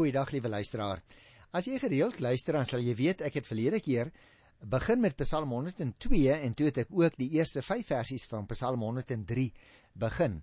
Goeiedag 0.00 0.30
liewe 0.32 0.48
luisteraar. 0.48 1.02
As 1.52 1.66
jy 1.68 1.76
gereeld 1.76 2.22
luister 2.24 2.56
dan 2.56 2.64
sal 2.64 2.80
jy 2.80 2.94
weet 2.96 3.20
ek 3.26 3.34
het 3.36 3.44
verlede 3.44 3.82
keer 3.84 4.08
begin 4.72 5.02
met 5.04 5.18
Psalm 5.20 5.52
102 5.52 6.38
en 6.38 6.54
toe 6.56 6.70
het 6.70 6.78
ek 6.86 6.94
ook 6.96 7.18
die 7.20 7.28
eerste 7.36 7.60
5 7.60 7.90
versies 7.90 8.24
van 8.30 8.48
Psalm 8.48 8.80
103 8.80 9.44
begin. 10.00 10.38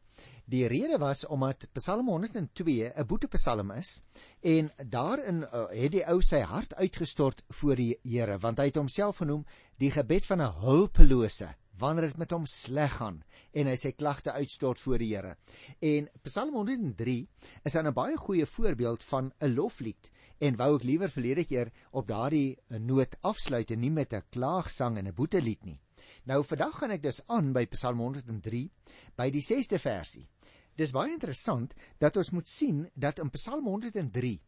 Die 0.45 0.67
rede 0.69 0.99
was 1.01 1.25
omdat 1.25 1.65
Psalm 1.73 2.05
102 2.13 2.91
'n 2.93 3.07
boetepsalm 3.09 3.73
is 3.79 4.03
en 4.45 4.69
daarin 4.77 5.41
uh, 5.41 5.65
het 5.73 5.91
die 5.97 6.05
ou 6.05 6.21
sy 6.21 6.43
hart 6.45 6.77
uitgestort 6.77 7.41
voor 7.49 7.81
die 7.81 7.95
Here 8.03 8.37
want 8.37 8.61
hy 8.61 8.69
het 8.69 8.77
homself 8.77 9.25
genoem 9.25 9.45
die 9.81 9.89
gebed 9.89 10.29
van 10.29 10.41
'n 10.41 10.53
hulpelose 10.61 11.49
wanneer 11.77 12.09
dit 12.09 12.17
met 12.17 12.31
hom 12.33 12.45
sleg 12.49 12.97
gaan 12.97 13.21
en 13.57 13.69
hy 13.69 13.75
sy 13.79 13.91
klagte 13.97 14.33
uitstort 14.33 14.81
voor 14.81 15.01
die 15.01 15.09
Here. 15.15 15.35
En 15.81 16.09
Psalm 16.25 16.55
103 16.57 17.17
is 17.63 17.73
dan 17.73 17.87
'n 17.87 17.93
baie 17.93 18.17
goeie 18.17 18.45
voorbeeld 18.45 19.03
van 19.03 19.31
'n 19.41 19.53
loflied 19.55 20.11
en 20.39 20.57
wou 20.57 20.75
ek 20.75 20.83
liewer 20.83 21.09
verlede 21.09 21.45
keer 21.45 21.71
op 21.91 22.07
daardie 22.07 22.57
noot 22.69 23.15
afsluit 23.21 23.71
en 23.71 23.79
nie 23.79 23.91
met 23.91 24.13
'n 24.13 24.23
klaagsang 24.29 24.97
en 24.97 25.07
'n 25.07 25.13
boetelied 25.13 25.65
nie. 25.65 25.79
Nou 26.25 26.43
vandag 26.43 26.77
gaan 26.79 26.91
ek 26.91 27.03
dus 27.03 27.21
aan 27.27 27.53
by 27.53 27.65
Psalm 27.65 27.99
103 27.99 28.69
by 29.15 29.29
die 29.29 29.41
6de 29.41 29.79
versie. 29.79 30.27
Dis 30.75 30.91
baie 30.91 31.13
interessant 31.13 31.73
dat 31.97 32.17
ons 32.17 32.29
moet 32.29 32.47
sien 32.47 32.89
dat 32.93 33.19
in 33.19 33.29
Psalm 33.29 33.65
103 33.65 34.41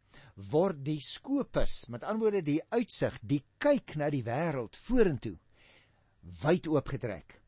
word 0.51 0.85
die 0.85 0.99
skopus, 1.01 1.87
met 1.89 2.03
ander 2.03 2.21
woorde 2.21 2.41
die 2.41 2.61
uitsig, 2.69 3.19
die 3.21 3.43
kyk 3.57 3.95
na 3.95 4.09
die 4.09 4.23
wêreld 4.23 4.75
vorentoe 4.75 5.37
wyd 6.21 6.67
oopgetrek. 6.67 7.39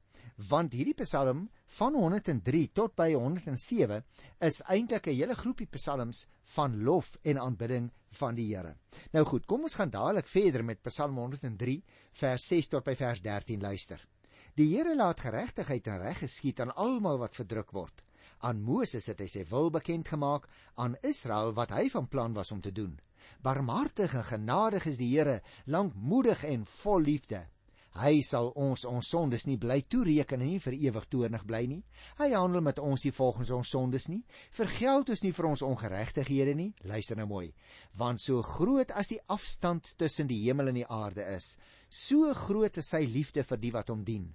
Want 0.49 0.73
hierdie 0.73 0.95
Psalm 0.97 1.49
van 1.77 1.95
103 1.95 2.71
tot 2.73 2.95
by 2.97 3.11
107 3.13 4.03
is 4.47 4.61
eintlik 4.67 5.07
'n 5.07 5.15
hele 5.15 5.35
groepie 5.35 5.67
psalms 5.67 6.27
van 6.55 6.83
lof 6.83 7.17
en 7.21 7.37
aanbidding 7.37 7.91
van 8.19 8.35
die 8.35 8.55
Here. 8.55 8.75
Nou 9.11 9.25
goed, 9.25 9.45
kom 9.45 9.61
ons 9.61 9.75
gaan 9.75 9.89
dadelik 9.89 10.27
verder 10.27 10.63
met 10.63 10.81
Psalm 10.81 11.17
103 11.17 11.83
vers 12.11 12.47
6 12.47 12.67
tot 12.67 12.83
by 12.83 12.95
vers 12.95 13.21
13 13.21 13.61
luister. 13.61 14.07
Die 14.55 14.75
Here 14.75 14.95
laat 14.95 15.19
geregtigheid 15.19 15.87
en 15.87 16.01
reg 16.01 16.17
geskied 16.17 16.59
aan 16.59 16.75
almal 16.75 17.17
wat 17.17 17.35
verdruk 17.35 17.71
word. 17.71 18.03
Aan 18.39 18.61
Moses 18.61 19.05
het 19.05 19.19
hy 19.19 19.27
sy 19.27 19.45
wil 19.45 19.69
bekend 19.69 20.07
gemaak, 20.07 20.47
aan 20.75 20.97
Israel 21.03 21.53
wat 21.53 21.71
hy 21.71 21.89
van 21.89 22.07
plan 22.07 22.33
was 22.33 22.51
om 22.51 22.61
te 22.61 22.71
doen. 22.71 22.99
Barmhartig 23.41 24.13
en 24.13 24.23
genadig 24.23 24.85
is 24.85 24.97
die 24.97 25.11
Here, 25.15 25.41
lankmoedig 25.65 26.43
en 26.43 26.65
vol 26.65 27.01
liefde. 27.01 27.45
Hy 27.91 28.21
sal 28.23 28.53
ons 28.55 28.85
ons 28.87 29.07
sondes 29.11 29.43
nie 29.49 29.57
bly 29.59 29.81
toereken 29.83 30.39
en 30.39 30.47
nie 30.47 30.59
vir 30.63 30.77
ewig 30.77 31.05
toornig 31.11 31.41
bly 31.43 31.65
nie. 31.67 31.81
Hy 32.21 32.29
handel 32.31 32.63
met 32.63 32.79
ons 32.79 33.03
nie 33.03 33.11
volgens 33.11 33.49
ons 33.51 33.71
sondes 33.73 34.07
nie. 34.07 34.21
Vergeld 34.55 35.09
ons 35.11 35.23
nie 35.25 35.33
vir 35.35 35.47
ons 35.49 35.63
ongeregtighede 35.67 36.53
nie. 36.55 36.69
Luister 36.87 37.19
nou 37.19 37.25
mooi. 37.27 37.49
Want 37.99 38.23
so 38.23 38.39
groot 38.47 38.93
as 38.95 39.11
die 39.11 39.19
afstand 39.27 39.91
tussen 39.99 40.29
die 40.31 40.39
hemel 40.45 40.71
en 40.71 40.79
die 40.79 40.87
aarde 40.87 41.25
is, 41.35 41.57
so 41.89 42.31
groot 42.33 42.79
is 42.79 42.93
sy 42.93 43.03
liefde 43.03 43.43
vir 43.43 43.59
die 43.59 43.73
wat 43.75 43.91
hom 43.91 44.05
dien. 44.07 44.29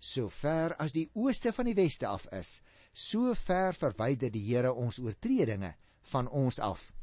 So 0.00 0.30
ver 0.32 0.72
as 0.80 0.96
die 0.96 1.10
ooste 1.12 1.52
van 1.52 1.68
die 1.68 1.76
weste 1.76 2.08
af 2.08 2.24
is, 2.32 2.62
so 2.92 3.34
ver 3.36 3.76
verwyder 3.76 4.32
die 4.32 4.46
Here 4.46 4.72
ons 4.72 4.98
oortredinge 4.98 5.74
van 6.14 6.28
ons 6.28 6.58
af. 6.64 6.94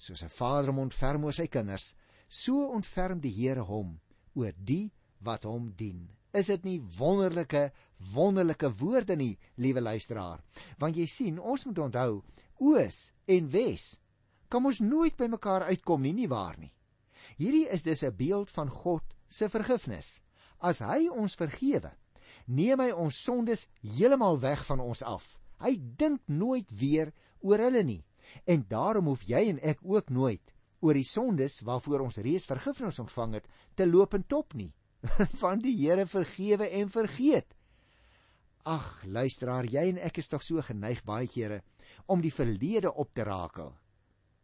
Soos 0.00 0.24
'n 0.24 0.32
vader 0.32 0.72
hom 0.72 0.88
ontferm 0.88 1.24
oor 1.24 1.36
sy 1.36 1.46
kinders, 1.46 1.94
so 2.28 2.72
ontferm 2.72 3.20
die 3.20 3.30
Here 3.36 3.60
hom 3.60 4.00
oor 4.34 4.52
die 4.56 4.90
wat 5.24 5.44
hom 5.44 5.70
dien. 5.76 6.08
Is 6.32 6.46
dit 6.46 6.64
nie 6.64 6.80
wonderlike 6.98 7.70
wonderlike 8.14 8.70
woorde 8.78 9.16
nie, 9.16 9.38
liewe 9.56 9.80
luisteraar? 9.80 10.40
Want 10.78 10.96
jy 10.96 11.06
sien, 11.06 11.40
ons 11.40 11.66
moet 11.66 11.78
onthou, 11.78 12.22
oos 12.60 13.00
en 13.26 13.50
wes 13.50 13.96
kan 14.50 14.66
ons 14.66 14.80
nooit 14.82 15.14
by 15.16 15.28
mekaar 15.30 15.68
uitkom 15.70 16.02
nie, 16.02 16.12
nie 16.12 16.28
waar 16.28 16.56
nie. 16.58 16.72
Hierdie 17.38 17.68
is 17.70 17.82
dus 17.86 18.02
'n 18.02 18.16
beeld 18.16 18.50
van 18.50 18.68
God 18.68 19.02
se 19.28 19.48
vergifnis. 19.48 20.22
As 20.58 20.80
hy 20.80 21.08
ons 21.08 21.34
vergewe, 21.34 21.92
neem 22.46 22.80
hy 22.80 22.90
ons 22.90 23.22
sondes 23.22 23.68
heeltemal 23.80 24.40
weg 24.40 24.64
van 24.66 24.80
ons 24.80 25.02
af. 25.02 25.38
Hy 25.60 25.76
dink 25.96 26.20
nooit 26.26 26.70
weer 26.80 27.12
oor 27.40 27.58
hulle 27.58 27.82
nie. 27.82 28.04
En 28.46 28.64
daarom 28.68 29.06
hoef 29.06 29.22
jy 29.22 29.48
en 29.48 29.60
ek 29.62 29.78
ook 29.82 30.10
nooit 30.10 30.54
oor 30.80 30.94
die 30.94 31.04
sondes 31.04 31.60
waarvoor 31.60 32.00
ons 32.00 32.16
reeds 32.16 32.46
vergifnis 32.46 32.98
ontvang 32.98 33.34
het 33.34 33.48
te 33.74 33.86
loop 33.86 34.14
en 34.14 34.26
top 34.26 34.54
nie. 34.54 34.72
van 35.42 35.60
die 35.62 35.74
Here 35.78 36.06
vergewe 36.06 36.68
en 36.68 36.90
vergeet. 36.92 37.56
Ag, 38.68 39.00
luisteraar, 39.08 39.64
jy 39.64 39.86
en 39.94 40.00
ek 40.04 40.20
is 40.20 40.28
tog 40.28 40.44
so 40.44 40.60
geneig 40.64 41.00
baie 41.08 41.28
kere 41.30 41.62
om 42.12 42.20
die 42.20 42.32
verlede 42.32 42.92
op 42.92 43.14
te 43.14 43.24
rakel. 43.24 43.72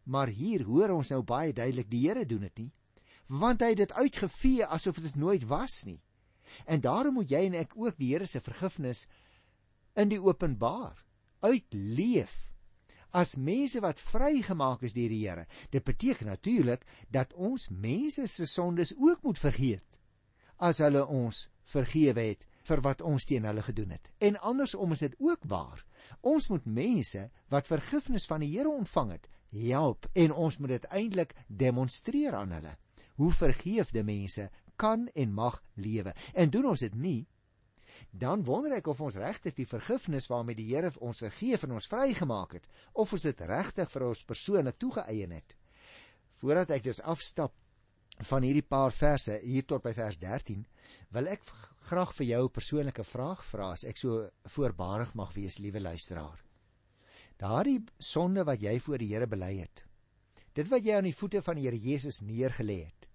Maar 0.09 0.33
hier 0.33 0.65
hoor 0.65 0.95
ons 0.97 1.13
nou 1.13 1.23
baie 1.27 1.53
duidelik 1.53 1.91
die 1.91 2.07
Here 2.07 2.25
doen 2.27 2.47
dit 2.49 2.65
nie, 2.65 2.73
want 3.27 3.63
hy 3.63 3.73
het 3.75 3.83
dit 3.83 3.93
uitgevee 3.93 4.67
asof 4.67 5.01
dit 5.03 5.17
nooit 5.19 5.45
was 5.51 5.83
nie. 5.85 6.01
En 6.65 6.81
daarom 6.81 7.19
moet 7.19 7.31
jy 7.31 7.43
en 7.49 7.59
ek 7.59 7.75
ook 7.77 7.99
die 7.99 8.13
Here 8.15 8.27
se 8.27 8.41
vergifnis 8.41 9.07
in 9.97 10.13
die 10.13 10.21
openbaar 10.23 11.03
uitleef 11.45 12.47
as 13.17 13.37
mense 13.41 13.81
wat 13.81 14.01
vrygemaak 14.03 14.83
is 14.85 14.93
deur 14.93 15.13
die 15.13 15.23
Here. 15.25 15.47
Dit 15.73 15.85
beteken 15.85 16.29
natuurlik 16.29 16.83
dat 17.13 17.33
ons 17.33 17.69
mense 17.71 18.27
se 18.29 18.47
sondes 18.49 18.93
ook 18.97 19.23
moet 19.25 19.41
vergeet 19.41 19.96
as 20.57 20.81
hulle 20.85 21.05
ons 21.07 21.47
vergewe 21.67 22.23
het 22.31 22.47
vir 22.67 22.83
wat 22.83 23.03
ons 23.03 23.25
teen 23.25 23.47
hulle 23.47 23.63
gedoen 23.63 23.95
het. 23.95 24.11
En 24.19 24.39
andersom 24.41 24.93
is 24.93 25.05
dit 25.05 25.15
ook 25.23 25.47
waar. 25.47 25.85
Ons 26.21 26.49
moet 26.49 26.67
mense 26.67 27.31
wat 27.53 27.71
vergifnis 27.71 28.27
van 28.27 28.43
die 28.43 28.51
Here 28.57 28.71
ontvang 28.71 29.13
het, 29.17 29.29
help 29.57 30.07
en 30.15 30.33
ons 30.33 30.59
moet 30.59 30.77
dit 30.77 30.89
eintlik 30.91 31.35
demonstreer 31.47 32.35
aan 32.35 32.53
hulle. 32.53 32.75
Hoe 33.17 33.33
vergeefde 33.33 34.03
mense 34.05 34.51
kan 34.77 35.09
en 35.15 35.33
mag 35.33 35.63
lewe. 35.75 36.13
En 36.35 36.51
doen 36.51 36.67
ons 36.73 36.81
dit 36.81 36.95
nie, 36.95 37.27
dan 38.11 38.45
wonder 38.45 38.77
ek 38.77 38.91
of 38.93 39.01
ons 39.01 39.17
regtig 39.21 39.55
die 39.57 39.69
vergifnis 39.69 40.29
waarmee 40.29 40.59
die 40.59 40.69
Here 40.69 40.93
ons 41.01 41.23
vergeef 41.25 41.65
en 41.65 41.77
ons 41.79 41.89
vrygemaak 41.89 42.59
het, 42.59 42.67
of 42.93 43.13
ons 43.13 43.29
dit 43.29 43.41
regtig 43.49 43.91
vir 43.93 44.09
ons 44.09 44.25
persoonlik 44.25 44.79
toegeëien 44.79 45.33
het. 45.33 45.57
Voordat 46.37 46.75
ek 46.77 46.85
dus 46.85 47.01
afstap 47.01 47.55
van 48.25 48.43
hierdie 48.43 48.65
paar 48.65 48.93
verse 48.93 49.41
hier 49.43 49.65
tot 49.69 49.83
by 49.85 49.93
vers 49.93 50.17
13 50.17 50.65
wil 51.13 51.29
ek 51.29 51.43
graag 51.89 52.15
vir 52.17 52.27
jou 52.27 52.45
'n 52.45 52.53
persoonlike 52.53 53.05
vraag 53.05 53.45
vra 53.45 53.73
as 53.73 53.85
ek 53.85 53.97
so 53.97 54.31
voorbarig 54.45 55.15
mag 55.15 55.35
wees 55.35 55.59
liewe 55.59 55.81
luisteraar. 55.81 56.41
Daardie 57.37 57.85
sonde 57.99 58.45
wat 58.45 58.61
jy 58.61 58.79
voor 58.81 58.99
die 58.99 59.13
Here 59.13 59.27
bely 59.27 59.59
het. 59.61 59.85
Dit 60.55 60.69
wat 60.69 60.85
jy 60.85 60.97
aan 60.97 61.05
die 61.05 61.15
voete 61.15 61.43
van 61.43 61.57
die 61.57 61.67
Here 61.69 61.77
Jesus 61.79 62.23
neergelê 62.23 62.85
het. 62.85 63.09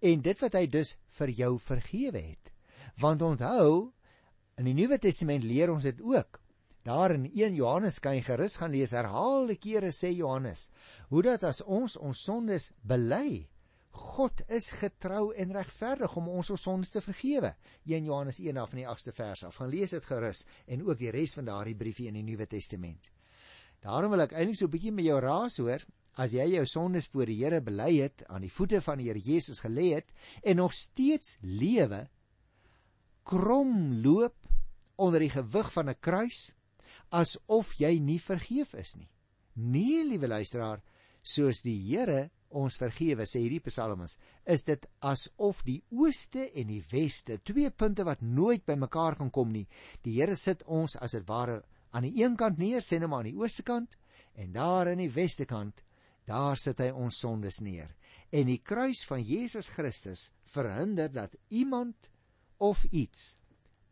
En 0.00 0.22
dit 0.22 0.38
wat 0.40 0.54
hy 0.54 0.66
dus 0.66 0.96
vir 1.18 1.28
jou 1.28 1.58
vergewe 1.58 2.18
het. 2.18 2.52
Want 2.98 3.22
onthou 3.22 3.92
in 4.56 4.64
die 4.64 4.74
Nuwe 4.74 4.98
Testament 4.98 5.44
leer 5.44 5.70
ons 5.72 5.84
dit 5.84 6.00
ook. 6.00 6.40
Daar 6.82 7.14
in 7.14 7.28
1 7.30 7.54
Johannes 7.54 8.00
kan 8.00 8.16
jy 8.16 8.22
gerus 8.26 8.56
gaan 8.56 8.72
lees 8.72 8.90
herhaalde 8.90 9.54
kere 9.56 9.92
sê 9.94 10.10
Johannes, 10.10 10.70
hoe 11.10 11.22
dat 11.22 11.44
as 11.44 11.62
ons 11.62 11.96
ons 11.96 12.24
sondes 12.24 12.72
bely, 12.82 13.46
God 13.92 14.40
is 14.48 14.70
getrou 14.80 15.34
en 15.36 15.52
regverdig 15.52 16.14
om 16.16 16.28
ons 16.32 16.50
ons 16.50 16.62
sondes 16.62 16.90
te 16.90 17.00
vergewe. 17.04 17.52
1 17.84 18.06
Johannes 18.08 18.38
1 18.40 18.56
af 18.56 18.70
van 18.72 18.80
die 18.80 18.88
8ste 18.88 19.12
vers 19.12 19.44
af. 19.44 19.58
Gaan 19.60 19.72
lees 19.72 19.92
dit 19.92 20.06
gerus 20.08 20.46
en 20.66 20.86
ook 20.86 20.98
die 20.98 21.10
res 21.12 21.34
van 21.36 21.44
daardie 21.50 21.76
briefie 21.76 22.08
in 22.08 22.16
die 22.16 22.24
Nuwe 22.24 22.46
Testament. 22.46 23.10
Daarom 23.82 24.14
wil 24.14 24.24
ek 24.24 24.32
eintlik 24.32 24.56
so 24.56 24.66
'n 24.66 24.70
bietjie 24.70 24.92
met 24.92 25.04
jou 25.04 25.18
raas 25.20 25.58
hoor, 25.58 25.84
as 26.16 26.32
jy 26.32 26.46
jou 26.54 26.64
sondes 26.66 27.08
voor 27.12 27.26
die 27.26 27.36
Here 27.36 27.60
bely 27.60 28.00
het, 28.00 28.24
aan 28.28 28.42
die 28.42 28.52
voete 28.52 28.80
van 28.80 28.98
die 28.98 29.08
Here 29.08 29.20
Jesus 29.20 29.60
gelê 29.60 29.94
het 29.94 30.12
en 30.42 30.56
nog 30.56 30.72
steeds 30.72 31.38
lewe 31.42 32.08
krom 33.24 34.02
loop 34.02 34.36
onder 34.96 35.20
die 35.20 35.30
gewig 35.30 35.72
van 35.72 35.88
'n 35.88 36.00
kruis 36.00 36.52
asof 37.10 37.74
jy 37.78 37.98
nie 37.98 38.20
vergeef 38.20 38.74
is 38.74 38.96
nie. 38.96 39.08
Nee, 39.54 40.04
liewe 40.04 40.28
luisteraar, 40.28 40.82
soos 41.22 41.62
die 41.62 41.76
Here 41.76 42.30
ons 42.52 42.78
vergewe 42.78 43.26
sê 43.26 43.42
hierdie 43.42 43.64
psalms 43.66 44.18
is 44.44 44.64
dit 44.64 44.86
asof 45.00 45.62
die 45.64 45.80
ooste 45.90 46.48
en 46.54 46.68
die 46.68 46.82
weste 46.92 47.38
twee 47.38 47.70
punte 47.70 48.04
wat 48.04 48.22
nooit 48.22 48.66
by 48.66 48.76
mekaar 48.76 49.16
kan 49.16 49.30
kom 49.30 49.52
nie 49.52 49.66
die 50.02 50.18
Here 50.20 50.36
sit 50.36 50.62
ons 50.66 50.96
as 50.96 51.16
dit 51.18 51.28
ware 51.28 51.62
aan 51.92 52.08
die 52.08 52.22
een 52.22 52.36
kant 52.36 52.58
neer 52.58 52.80
sê 52.80 53.00
net 53.00 53.08
maar 53.08 53.24
aan 53.24 53.32
die 53.32 53.40
ooste 53.40 53.62
kant 53.62 53.96
en 54.34 54.52
daar 54.52 54.92
in 54.92 55.02
die 55.02 55.12
weste 55.12 55.44
kant 55.44 55.82
daar 56.28 56.56
sit 56.56 56.80
hy 56.82 56.90
ons 56.94 57.18
sondes 57.18 57.60
neer. 57.64 57.90
En 58.32 58.48
die 58.48 58.60
kruis 58.62 59.02
van 59.08 59.22
Jesus 59.26 59.68
Christus 59.74 60.30
verhinder 60.48 61.10
dat 61.12 61.36
iemand 61.50 62.10
of 62.62 62.84
iets 62.90 63.36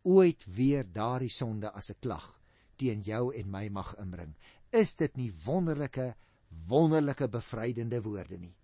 ooit 0.06 0.46
weer 0.54 0.86
daardie 0.86 1.32
sonde 1.32 1.72
as 1.72 1.90
'n 1.90 2.00
klag 2.00 2.40
teen 2.76 3.02
jou 3.02 3.34
en 3.34 3.50
my 3.50 3.68
mag 3.68 3.94
inbring. 3.98 4.34
Is 4.72 4.94
dit 4.96 5.16
nie 5.16 5.32
wonderlike 5.44 6.14
wonderlike 6.68 7.28
bevrydende 7.28 8.02
woorde 8.02 8.38
nie. 8.38 8.54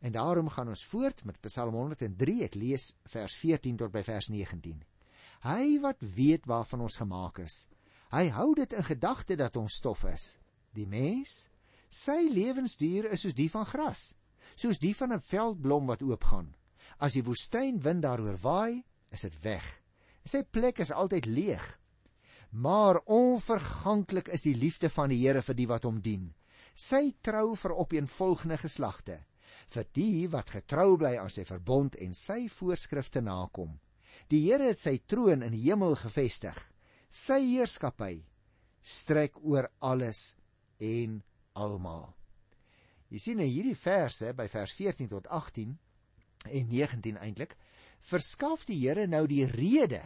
En 0.00 0.12
daarom 0.12 0.48
gaan 0.48 0.68
ons 0.68 0.84
voort 0.84 1.24
met 1.24 1.40
Psalm 1.40 1.74
103. 1.74 2.42
Ek 2.44 2.54
lees 2.54 2.92
vers 3.04 3.34
14 3.36 3.76
tot 3.76 3.92
by 3.92 4.02
vers 4.02 4.28
19. 4.28 4.82
Hy 5.42 5.78
wat 5.82 6.02
weet 6.14 6.46
waarvan 6.46 6.80
ons 6.86 6.96
gemaak 6.96 7.38
is. 7.38 7.66
Hy 8.10 8.28
hou 8.34 8.54
dit 8.54 8.72
in 8.72 8.84
gedagte 8.84 9.36
dat 9.36 9.56
ons 9.56 9.74
stof 9.74 10.04
is. 10.04 10.38
Die 10.74 10.86
mens 10.86 11.48
Sy 11.88 12.28
lewensduur 12.28 13.08
is 13.14 13.22
soos 13.24 13.36
die 13.36 13.48
van 13.48 13.64
gras, 13.64 14.12
soos 14.56 14.78
die 14.78 14.94
van 14.94 15.12
'n 15.12 15.24
veldblom 15.24 15.86
wat 15.88 16.02
oopgaan. 16.02 16.54
As 17.00 17.14
die 17.14 17.24
woestynwind 17.24 18.02
daaroor 18.02 18.36
waai, 18.36 18.84
is 19.10 19.22
dit 19.22 19.42
weg. 19.42 19.64
Sy 20.24 20.42
plek 20.42 20.78
is 20.78 20.92
altyd 20.92 21.26
leeg. 21.26 21.78
Maar 22.50 23.00
onverganklik 23.04 24.28
is 24.28 24.42
die 24.42 24.54
liefde 24.56 24.90
van 24.90 25.08
die 25.08 25.26
Here 25.26 25.42
vir 25.42 25.54
die 25.54 25.66
wat 25.66 25.84
hom 25.84 26.00
dien. 26.00 26.34
Sy 26.78 27.16
trou 27.26 27.56
vir 27.58 27.74
opeenvolgende 27.74 28.56
geslagte, 28.62 29.16
vir 29.74 29.86
die 29.98 30.28
wat 30.30 30.52
getrou 30.54 30.92
bly 31.00 31.16
aan 31.18 31.32
sy 31.32 31.42
verbond 31.48 31.96
en 31.98 32.12
sy 32.14 32.44
voorskrifte 32.52 33.22
nakom. 33.24 33.72
Die 34.30 34.44
Here 34.44 34.68
het 34.70 34.78
sy 34.78 34.98
troon 35.10 35.42
in 35.42 35.56
die 35.56 35.64
hemel 35.64 35.96
gevestig. 35.98 36.54
Sy 37.10 37.40
heerskappy 37.42 38.20
strek 38.84 39.40
oor 39.42 39.66
alles 39.82 40.36
en 40.78 41.18
almal. 41.58 42.12
Jy 43.10 43.22
sien 43.24 43.42
in 43.42 43.50
hierdie 43.50 43.78
verse 43.78 44.30
by 44.36 44.46
vers 44.52 44.74
14 44.76 45.10
tot 45.10 45.26
18 45.26 45.74
en 46.46 46.70
19 46.70 47.18
eintlik 47.18 47.56
verskaf 48.06 48.68
die 48.68 48.78
Here 48.84 49.08
nou 49.10 49.24
die 49.26 49.46
rede 49.50 50.04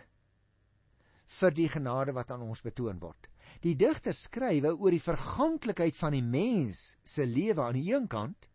vir 1.41 1.53
die 1.53 1.69
genade 1.69 2.17
wat 2.17 2.33
aan 2.33 2.47
ons 2.49 2.65
betoon 2.65 3.03
word. 3.03 3.32
Die 3.63 3.77
digter 3.79 4.15
skrywe 4.17 4.75
oor 4.75 4.91
die 4.91 5.03
verganklikheid 5.03 5.97
van 5.97 6.17
die 6.17 6.25
mens 6.25 6.97
se 7.03 7.27
lewe 7.27 7.63
aan 7.63 7.79
die 7.79 7.93
een 7.93 8.09
kant 8.11 8.49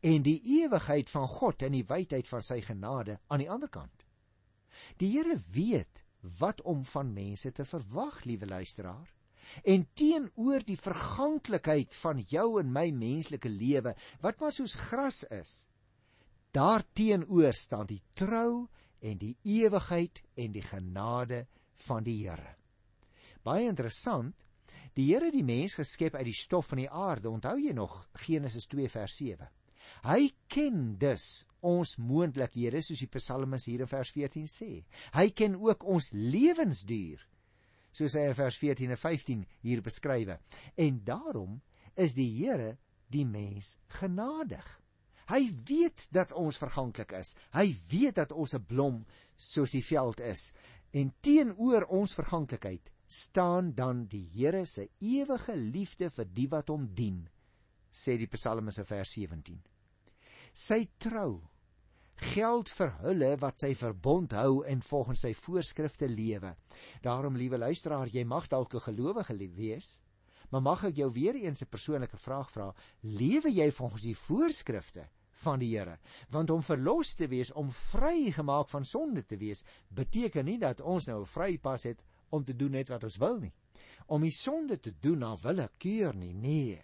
en 0.00 0.24
die 0.24 0.38
ewigheid 0.62 1.10
van 1.10 1.28
God 1.28 1.62
en 1.66 1.76
die 1.76 1.86
wydheid 1.88 2.28
van 2.28 2.42
sy 2.44 2.60
genade 2.64 3.18
aan 3.28 3.42
die 3.42 3.50
ander 3.50 3.70
kant. 3.72 4.04
Die 5.00 5.10
Here 5.16 5.38
weet 5.52 6.04
wat 6.40 6.60
om 6.62 6.84
van 6.84 7.12
mense 7.14 7.52
te 7.52 7.64
verwag, 7.64 8.24
liewe 8.24 8.46
luisteraar. 8.46 9.12
En 9.62 9.86
teenoor 9.94 10.64
die 10.66 10.78
verganklikheid 10.78 11.94
van 11.94 12.20
jou 12.28 12.58
en 12.60 12.72
my 12.72 12.90
menslike 12.90 13.48
lewe, 13.48 13.94
wat 14.20 14.40
maar 14.40 14.52
soos 14.52 14.74
gras 14.88 15.22
is, 15.30 15.68
daarteenoor 16.56 17.54
staan 17.54 17.86
die 17.86 18.02
trou 18.18 18.66
en 19.00 19.18
die 19.20 19.36
ewigheid 19.44 20.22
en 20.34 20.52
die 20.56 20.64
genade 20.64 21.44
van 21.86 22.04
die 22.04 22.18
Here. 22.24 22.56
Baie 23.46 23.68
interessant, 23.70 24.42
die 24.98 25.04
Here 25.12 25.28
het 25.28 25.36
die 25.36 25.46
mens 25.46 25.76
geskep 25.78 26.16
uit 26.16 26.26
die 26.26 26.34
stof 26.34 26.72
van 26.72 26.80
die 26.82 26.90
aarde. 26.90 27.30
Onthou 27.30 27.54
jy 27.60 27.74
nog 27.76 28.00
Genesis 28.24 28.66
2 28.72 28.90
vers 28.90 29.18
7? 29.20 29.46
Hy 30.02 30.32
ken 30.50 30.96
dus 30.98 31.44
ons 31.62 31.94
moontlikhede 32.02 32.80
soos 32.82 33.04
die 33.04 33.10
psalmis 33.12 33.68
hier 33.70 33.84
in 33.84 33.90
vers 33.90 34.10
14 34.14 34.48
sê. 34.50 34.70
Hy 35.14 35.28
ken 35.30 35.54
ook 35.62 35.86
ons 35.86 36.10
lewensduur 36.14 37.22
soos 37.96 38.16
hy 38.18 38.26
in 38.28 38.34
vers 38.36 38.58
14 38.60 38.92
en 38.92 39.00
15 39.00 39.44
hier 39.62 39.84
beskryf. 39.84 40.34
En 40.74 40.98
daarom 41.06 41.60
is 41.94 42.16
die 42.18 42.28
Here 42.40 42.74
die 43.14 43.24
mens 43.24 43.76
genadig. 44.00 44.66
Hy 45.30 45.46
weet 45.70 46.08
dat 46.14 46.34
ons 46.38 46.58
verganklik 46.58 47.14
is. 47.18 47.34
Hy 47.54 47.70
weet 47.90 48.18
dat 48.18 48.32
ons 48.32 48.54
'n 48.54 48.66
blom 48.66 49.04
soos 49.36 49.70
die 49.70 49.86
veld 49.86 50.20
is. 50.20 50.52
En 50.92 51.14
teenoor 51.20 51.86
ons 51.88 52.14
verganklikheid 52.14 52.90
staan 53.06 53.72
dan 53.74 54.06
die 54.06 54.28
Here 54.34 54.64
se 54.66 54.88
ewige 54.98 55.56
liefde 55.56 56.10
vir 56.10 56.24
die 56.24 56.48
wat 56.48 56.68
hom 56.68 56.88
dien, 56.94 57.28
sê 57.90 58.16
die 58.18 58.30
Psalmis 58.30 58.78
in 58.78 58.88
vers 58.88 59.12
17. 59.12 59.60
Sy 60.52 60.86
trou 60.98 61.42
geld 62.16 62.70
vir 62.72 62.92
hulle 63.02 63.34
wat 63.42 63.60
sy 63.60 63.74
verbond 63.76 64.32
hou 64.32 64.62
en 64.64 64.82
volgens 64.82 65.26
sy 65.26 65.34
voorskrifte 65.36 66.08
lewe. 66.08 66.54
Daarom 67.04 67.36
liewe 67.36 67.58
luisteraar, 67.60 68.08
jy 68.08 68.24
mag 68.24 68.48
dalk 68.48 68.74
'n 68.74 68.80
gelowige 68.80 69.36
wees, 69.54 70.00
maar 70.50 70.62
mag 70.62 70.84
ek 70.84 70.96
jou 70.96 71.12
weer 71.12 71.34
eens 71.34 71.62
'n 71.62 71.68
persoonlike 71.68 72.16
vraag 72.16 72.50
vra? 72.50 72.74
Lewe 73.02 73.50
jy 73.50 73.70
volgens 73.70 74.02
die 74.02 74.16
voorskrifte 74.16 75.08
van 75.32 75.58
die 75.58 75.76
Here? 75.76 75.98
Want 76.30 76.50
om 76.50 76.62
verlos 76.62 77.14
te 77.14 77.28
wees, 77.28 77.52
om 77.52 77.72
vrygemaak 77.72 78.68
van 78.68 78.84
sonde 78.84 79.26
te 79.26 79.36
wees, 79.36 79.64
beteken 79.88 80.44
nie 80.44 80.58
dat 80.58 80.80
ons 80.80 81.06
nou 81.06 81.20
'n 81.20 81.26
vrypas 81.26 81.82
het 81.82 82.02
om 82.36 82.44
te 82.44 82.56
doen 82.56 82.76
net 82.76 82.92
wat 82.92 83.04
ons 83.08 83.18
wil 83.22 83.40
nie. 83.40 83.52
Om 84.06 84.22
die 84.22 84.34
sonde 84.34 84.78
te 84.80 84.92
doen 85.00 85.24
na 85.24 85.32
willekeur 85.40 86.14
nie. 86.14 86.34
Nee. 86.34 86.78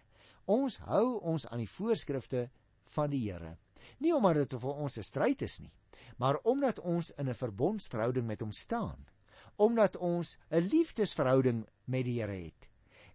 Ons 0.50 0.81
hou 0.88 1.20
ons 1.20 1.46
aan 1.46 1.62
die 1.62 1.70
voorskrifte 1.70 2.49
van 2.96 3.12
die 3.12 3.22
Here. 3.28 3.56
Nie 4.02 4.14
omdat 4.14 4.43
dit 4.43 4.60
vir 4.60 4.75
ons 4.75 4.99
'n 4.99 5.02
stryd 5.02 5.43
is 5.43 5.60
nie, 5.60 5.72
maar 6.19 6.38
omdat 6.44 6.78
ons 6.81 7.10
in 7.10 7.28
'n 7.28 7.34
verbondsverhouding 7.34 8.26
met 8.26 8.40
hom 8.40 8.52
staan, 8.52 9.06
omdat 9.56 9.96
ons 9.96 10.38
'n 10.50 10.69
liefdesverhouding 10.69 11.66
met 11.84 12.04
die 12.04 12.20
Here 12.20 12.44
het. 12.44 12.69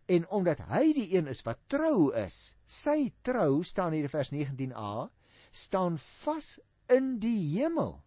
En 0.08 0.30
omdat 0.30 0.60
hy 0.60 0.94
die 0.94 1.16
een 1.16 1.28
is 1.28 1.44
wat 1.44 1.60
trou 1.68 2.14
is, 2.16 2.58
sy 2.66 3.14
trou 3.22 3.64
staan 3.64 3.92
hier 3.92 4.04
in 4.04 4.10
vers 4.10 4.32
19a, 4.32 5.12
staan 5.52 5.98
vas 5.98 6.60
in 6.88 7.20
die 7.20 7.60
hemel. 7.60 8.04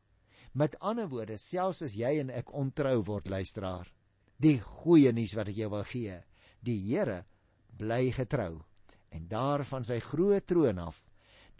Met 0.52 0.78
ander 0.78 1.08
woorde, 1.08 1.36
selfs 1.36 1.82
as 1.82 1.94
jy 1.94 2.18
en 2.18 2.30
ek 2.30 2.52
ontrou 2.52 3.02
word, 3.04 3.28
luisteraar, 3.28 3.92
die 4.40 4.58
goeie 4.60 5.12
nuus 5.12 5.36
wat 5.36 5.52
ek 5.52 5.60
jou 5.60 5.70
wil 5.72 5.84
gee, 5.84 6.16
die 6.64 6.78
Here 6.88 7.24
bly 7.76 8.10
getrou 8.16 8.62
en 9.10 9.28
daar 9.28 9.64
van 9.66 9.84
sy 9.84 9.98
groot 10.04 10.46
troon 10.46 10.78
af 10.80 11.02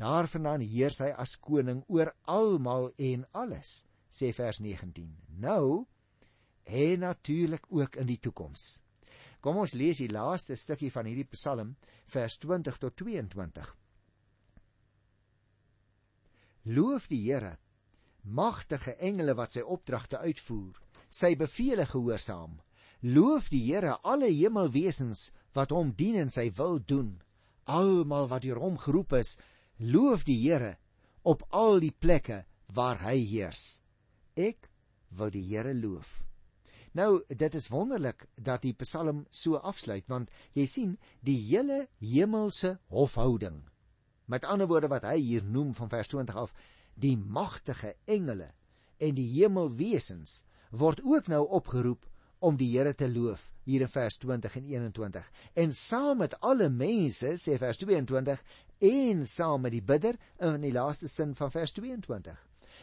Daarvandaan 0.01 0.63
heers 0.65 1.03
hy 1.05 1.11
as 1.21 1.35
koning 1.45 1.83
oor 1.93 2.09
almal 2.25 2.89
en 2.97 3.27
alles, 3.37 3.83
sê 4.09 4.31
vers 4.33 4.61
19. 4.65 5.11
Nou 5.45 5.85
en 6.65 7.03
natuurlik 7.05 7.67
ook 7.69 7.99
in 8.01 8.09
die 8.09 8.21
toekoms. 8.23 8.81
Kom 9.45 9.61
ons 9.61 9.75
lees 9.77 10.01
die 10.01 10.09
laaste 10.13 10.57
stukkie 10.57 10.89
van 10.95 11.09
hierdie 11.09 11.29
Psalm, 11.35 11.75
vers 12.09 12.39
20 12.41 12.81
tot 12.81 12.97
22. 12.97 13.75
Loof 16.73 17.09
die 17.13 17.21
Here, 17.27 17.59
magtige 18.25 18.97
engele 18.97 19.37
wat 19.37 19.57
sy 19.57 19.65
opdragte 19.65 20.21
uitvoer, 20.25 20.81
sy 21.13 21.35
beveelings 21.37 21.93
gehoorsaam. 21.93 22.57
Loof 23.01 23.49
die 23.49 23.63
Here 23.65 23.97
alle 24.05 24.29
hemelwesens 24.29 25.31
wat 25.57 25.73
hom 25.73 25.95
dien 25.97 26.19
en 26.21 26.29
sy 26.29 26.51
wil 26.59 26.77
doen. 26.85 27.15
Almal 27.65 28.29
wat 28.29 28.45
deur 28.45 28.61
hom 28.61 28.77
geroep 28.77 29.15
is, 29.17 29.39
Loof 29.81 30.27
die 30.29 30.37
Here 30.43 30.77
op 31.25 31.47
al 31.49 31.81
die 31.81 31.95
plekke 31.97 32.45
waar 32.69 33.01
hy 33.01 33.17
heers. 33.25 33.81
Ek 34.37 34.69
wil 35.17 35.33
die 35.33 35.47
Here 35.49 35.73
loof. 35.75 36.21
Nou, 36.93 37.23
dit 37.29 37.55
is 37.55 37.71
wonderlik 37.73 38.27
dat 38.37 38.67
die 38.67 38.75
Psalm 38.75 39.25
so 39.31 39.57
afsluit 39.57 40.05
want 40.11 40.29
jy 40.59 40.67
sien 40.67 40.97
die 41.25 41.39
hele 41.39 41.87
hemelse 42.03 42.77
hofhouding. 42.93 43.63
Met 44.27 44.45
ander 44.45 44.69
woorde 44.69 44.91
wat 44.93 45.07
hy 45.09 45.17
hier 45.23 45.45
noem 45.45 45.73
van 45.75 45.89
vers 45.89 46.13
20 46.13 46.37
af, 46.37 46.53
die 46.95 47.17
magtige 47.17 47.95
engele 48.05 48.51
en 48.99 49.17
die 49.17 49.29
hemelwesens 49.39 50.43
word 50.71 51.01
ook 51.01 51.31
nou 51.33 51.47
opgeroep 51.49 52.10
om 52.41 52.57
die 52.57 52.71
Here 52.73 52.95
te 52.97 53.09
loof 53.09 53.51
hier 53.69 53.85
in 53.85 53.93
vers 53.93 54.17
20 54.23 54.57
en 54.57 54.69
21 54.73 55.31
en 55.63 55.73
saam 55.77 56.23
met 56.23 56.37
alle 56.41 56.69
mense 56.73 57.35
sê 57.43 57.57
vers 57.61 57.81
22 57.83 58.43
en 58.91 59.27
saam 59.29 59.67
met 59.67 59.75
die 59.77 59.85
bidder 59.85 60.17
in 60.49 60.65
die 60.65 60.73
laaste 60.75 61.09
sin 61.09 61.35
van 61.39 61.53
vers 61.55 61.75
22 61.77 62.39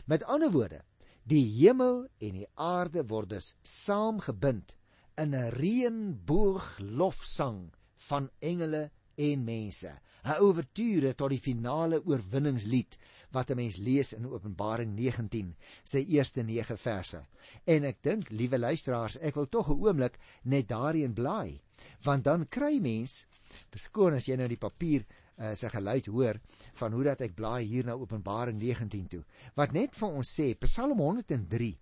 met 0.05 0.25
ander 0.35 0.53
woorde 0.53 0.83
die 1.27 1.43
hemel 1.57 2.05
en 2.23 2.37
die 2.41 2.49
aarde 2.53 3.03
word 3.09 3.33
dus 3.35 3.55
saamgebind 3.63 4.77
in 5.17 5.33
'n 5.33 5.49
reënboog 5.57 6.77
lofsang 6.79 7.71
van 8.09 8.29
engele 8.39 8.89
en 9.17 9.43
mense 9.43 9.91
'n 10.27 10.41
ouverture 10.43 11.13
tot 11.15 11.31
die 11.31 11.39
finale 11.39 12.01
oorwinningslied 12.03 12.97
wat 13.35 13.51
'n 13.51 13.55
mens 13.55 13.77
lees 13.77 14.13
in 14.13 14.27
Openbaring 14.27 14.91
19 14.95 15.55
sy 15.83 16.01
eerste 16.15 16.43
9 16.43 16.77
verse. 16.77 17.21
En 17.63 17.83
ek 17.83 18.01
dink, 18.01 18.29
liewe 18.29 18.59
luisteraars, 18.59 19.17
ek 19.19 19.35
wil 19.35 19.47
tog 19.49 19.69
'n 19.69 19.79
oomblik 19.79 20.19
net 20.43 20.67
daarin 20.67 21.13
blaai, 21.13 21.61
want 22.03 22.23
dan 22.23 22.47
kry 22.47 22.79
mens, 22.79 23.25
verskoon 23.69 24.13
as 24.13 24.25
jy 24.25 24.35
nou 24.35 24.47
die 24.47 24.57
papier 24.67 25.05
uh, 25.39 25.53
se 25.53 25.69
geluid 25.69 26.05
hoor 26.05 26.39
van 26.73 26.91
hoe 26.91 27.03
dat 27.03 27.21
ek 27.21 27.35
blaai 27.35 27.63
hier 27.63 27.85
na 27.85 27.93
Openbaring 27.93 28.59
19 28.59 29.07
toe. 29.07 29.23
Wat 29.55 29.71
net 29.71 29.95
vir 29.95 30.09
ons 30.09 30.39
sê, 30.39 30.55
Psalm 30.59 30.99
103 30.99 31.77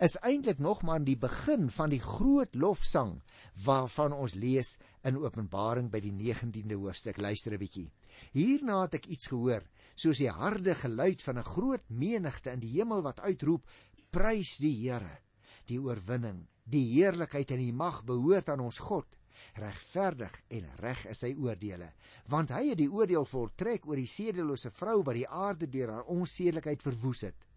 is 0.00 0.16
eintlik 0.24 0.58
nog 0.58 0.80
maar 0.82 1.02
die 1.04 1.18
begin 1.20 1.66
van 1.70 1.90
die 1.92 2.00
groot 2.00 2.54
lofsang 2.56 3.18
waarvan 3.64 4.14
ons 4.16 4.34
lees 4.34 4.78
in 5.04 5.18
Openbaring 5.20 5.90
by 5.92 6.00
die 6.00 6.14
19de 6.16 6.78
hoofstuk. 6.80 7.20
Luister 7.20 7.52
'n 7.52 7.60
bietjie. 7.60 7.90
Hierna 8.32 8.80
het 8.82 8.94
ek 8.94 9.06
iets 9.06 9.28
gehoor 9.28 9.62
soos 9.94 10.18
die 10.18 10.30
harde 10.30 10.74
geluid 10.74 11.22
van 11.22 11.38
'n 11.38 11.44
groot 11.44 11.84
menigte 11.88 12.50
in 12.50 12.60
die 12.60 12.72
hemel 12.78 13.02
wat 13.02 13.20
uitroep: 13.20 13.68
Prys 14.10 14.56
die 14.56 14.88
Here. 14.88 15.20
Die 15.66 15.78
oorwinning, 15.78 16.46
die 16.64 16.86
heerlikheid 16.96 17.50
en 17.50 17.58
die 17.58 17.72
mag 17.72 18.04
behoort 18.04 18.48
aan 18.48 18.60
ons 18.60 18.78
God. 18.78 19.06
Regverdig 19.54 20.42
en 20.48 20.64
reg 20.76 21.06
is 21.06 21.18
sy 21.18 21.34
oordeele, 21.34 21.92
want 22.26 22.50
hy 22.50 22.68
het 22.68 22.78
die 22.78 22.92
oordeel 22.92 23.24
voltrek 23.24 23.86
oor 23.86 23.96
die 23.96 24.06
sedelose 24.06 24.70
vrou 24.70 25.02
wat 25.02 25.14
die 25.14 25.28
aarde 25.28 25.68
deur 25.68 25.90
haar 25.90 26.04
onsedelikheid 26.04 26.82
verwoes 26.82 27.20
het. 27.20 27.49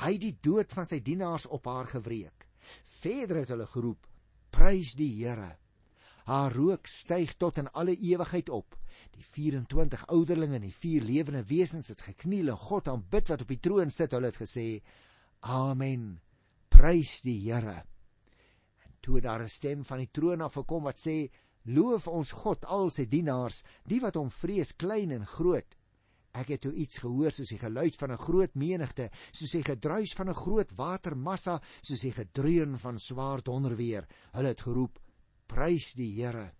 Hy 0.00 0.12
het 0.12 0.20
die 0.20 0.36
dood 0.40 0.72
van 0.72 0.86
sy 0.86 1.00
dienaars 1.02 1.46
op 1.46 1.66
haar 1.66 1.86
gewreek. 1.86 2.46
Verder 3.00 3.36
het 3.36 3.48
hulle 3.48 3.66
geroep: 3.66 4.06
Prys 4.50 4.94
die 4.94 5.12
Here. 5.24 5.56
Haar 6.24 6.52
rook 6.52 6.86
styg 6.86 7.36
tot 7.36 7.58
in 7.58 7.70
alle 7.72 7.96
ewigheid 7.96 8.48
op 8.48 8.76
Die 9.16 9.24
24 9.24 10.06
ouderlinge 10.12 10.58
en 10.58 10.64
die 10.64 10.74
vier 10.74 11.04
lewende 11.04 11.42
wesens 11.48 11.90
het 11.92 12.02
gekniel 12.06 12.52
en 12.52 12.60
God 12.60 12.88
aanbid 12.88 13.32
wat 13.32 13.44
op 13.44 13.52
die 13.52 13.60
troon 13.60 13.92
sit. 13.92 14.14
Hulle 14.16 14.30
het 14.30 14.40
gesê: 14.40 14.66
Amen. 15.40 16.20
Prys 16.70 17.18
die 17.24 17.38
Here. 17.42 17.82
En 18.84 18.94
toe 19.00 19.20
daar 19.20 19.42
'n 19.42 19.48
stem 19.48 19.84
van 19.84 19.98
die 19.98 20.10
troon 20.10 20.40
af 20.40 20.54
gekom 20.54 20.84
wat 20.88 21.00
sê: 21.00 21.30
Loof 21.64 22.08
ons 22.08 22.32
God 22.32 22.64
al 22.64 22.90
sy 22.90 23.06
dienaars, 23.06 23.62
die 23.84 24.00
wat 24.00 24.14
hom 24.16 24.30
vrees, 24.30 24.72
klein 24.72 25.10
en 25.10 25.26
groot. 25.26 25.76
Ek 26.30 26.52
het 26.52 26.60
toe 26.62 26.72
iets 26.78 27.00
gehoor 27.02 27.32
soos 27.34 27.50
die 27.50 27.58
geluid 27.58 27.96
van 27.98 28.12
'n 28.12 28.22
groot 28.22 28.54
menigte, 28.54 29.10
soos 29.32 29.50
die 29.50 29.64
gedruis 29.64 30.12
van 30.14 30.28
'n 30.28 30.34
groot 30.34 30.70
watermassa, 30.76 31.60
soos 31.82 32.00
die 32.00 32.12
gedreun 32.12 32.78
van 32.78 32.98
swaar 32.98 33.42
donderweer. 33.42 34.06
Hulle 34.32 34.48
het 34.48 34.60
geroep: 34.60 34.98
Prys 35.46 35.94
die 35.94 36.22
Here. 36.22 36.52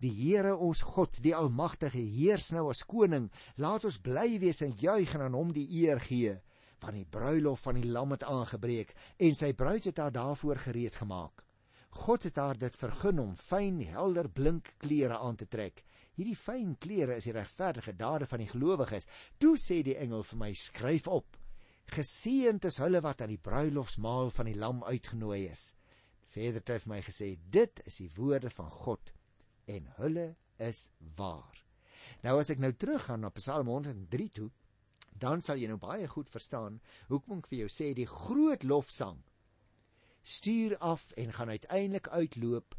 Die 0.00 0.10
Here 0.10 0.56
ons 0.56 0.80
God, 0.82 1.22
die 1.22 1.34
Almagtige, 1.34 1.98
heers 1.98 2.50
nou 2.50 2.70
as 2.70 2.82
koning. 2.84 3.30
Laat 3.56 3.84
ons 3.84 3.98
bly 3.98 4.38
wees 4.40 4.62
en 4.62 4.72
juig 4.74 5.14
en 5.14 5.20
aan 5.20 5.34
hom 5.34 5.52
die 5.52 5.68
eer 5.82 6.00
gee, 6.00 6.40
want 6.80 6.94
die 6.94 7.04
bruilof 7.04 7.60
van 7.60 7.74
die 7.74 7.90
Lam 7.90 8.10
het 8.10 8.24
aangebreek 8.24 8.94
en 9.18 9.34
sy 9.34 9.52
bruid 9.52 9.84
het 9.84 9.98
haar 9.98 10.12
daarvoor 10.12 10.56
gereed 10.56 10.96
gemaak. 10.96 11.44
God 11.92 12.24
het 12.24 12.36
haar 12.36 12.58
dit 12.58 12.76
vergun 12.76 13.18
om 13.20 13.36
fyn, 13.36 13.82
helder, 13.84 14.28
blink 14.28 14.74
klere 14.78 15.18
aan 15.18 15.36
te 15.36 15.46
trek. 15.46 15.84
Hierdie 16.18 16.36
fyn 16.36 16.74
klere 16.76 17.16
is 17.16 17.28
die 17.28 17.34
regverdige 17.36 17.94
dade 17.96 18.26
van 18.28 18.42
die 18.42 18.50
gelowiges. 18.50 19.08
Toe 19.40 19.54
sê 19.56 19.80
die 19.82 19.96
engel 19.96 20.22
vir 20.28 20.38
my: 20.38 20.52
"Skryf 20.52 21.08
op: 21.08 21.38
Geseënd 21.92 22.64
is 22.68 22.78
hulle 22.78 23.00
wat 23.00 23.22
aan 23.22 23.32
die 23.32 23.40
bruilofsmaal 23.40 24.30
van 24.30 24.46
die 24.46 24.58
Lam 24.58 24.84
uitgenooi 24.84 25.48
is." 25.48 25.74
Verder 26.32 26.60
het 26.60 26.68
hy 26.68 26.78
vir 26.84 26.92
my 26.94 27.00
gesê: 27.02 27.38
"Dit 27.50 27.82
is 27.86 27.96
die 27.96 28.10
woorde 28.16 28.50
van 28.50 28.70
God 28.70 29.12
en 29.66 29.88
hulle 29.96 30.36
is 30.58 30.90
waar." 31.16 31.64
Nou 32.22 32.38
as 32.38 32.50
ek 32.50 32.58
nou 32.58 32.72
teruggaan 32.72 33.20
na 33.20 33.30
Psalm 33.30 33.66
103 33.66 34.28
toe, 34.28 34.50
dan 35.18 35.40
sal 35.40 35.60
jy 35.60 35.68
nou 35.70 35.78
baie 35.80 36.08
goed 36.08 36.30
verstaan 36.32 36.80
hoekom 37.10 37.42
ek 37.42 37.50
vir 37.52 37.64
jou 37.64 37.70
sê 37.72 37.92
die 37.94 38.08
groot 38.08 38.64
lofsang 38.64 39.20
stuur 40.22 40.76
af 40.78 41.10
en 41.18 41.32
gaan 41.32 41.52
uiteindelik 41.52 42.08
uitloop 42.08 42.76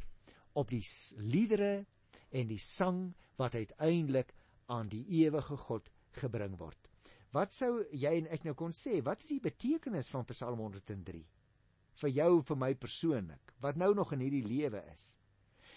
op 0.60 0.70
die 0.72 0.84
liedere 1.18 1.86
en 2.34 2.50
die 2.50 2.62
sang 2.62 3.14
wat 3.38 3.56
uiteindelik 3.56 4.34
aan 4.72 4.90
die 4.90 5.04
ewige 5.22 5.58
God 5.68 5.90
gebring 6.18 6.58
word. 6.60 6.90
Wat 7.34 7.54
sou 7.54 7.82
jy 7.90 8.12
en 8.20 8.30
ek 8.34 8.46
nou 8.46 8.54
kon 8.58 8.74
sê? 8.78 9.00
Wat 9.06 9.24
is 9.26 9.34
die 9.34 9.42
betekenis 9.42 10.12
van 10.14 10.26
Psalm 10.30 10.62
103 10.62 11.24
vir 12.04 12.10
jou 12.10 12.30
vir 12.42 12.58
my 12.58 12.72
persoonlik 12.74 13.54
wat 13.62 13.78
nou 13.78 13.94
nog 13.98 14.14
in 14.14 14.22
hierdie 14.26 14.46
lewe 14.46 14.82
is? 14.94 15.14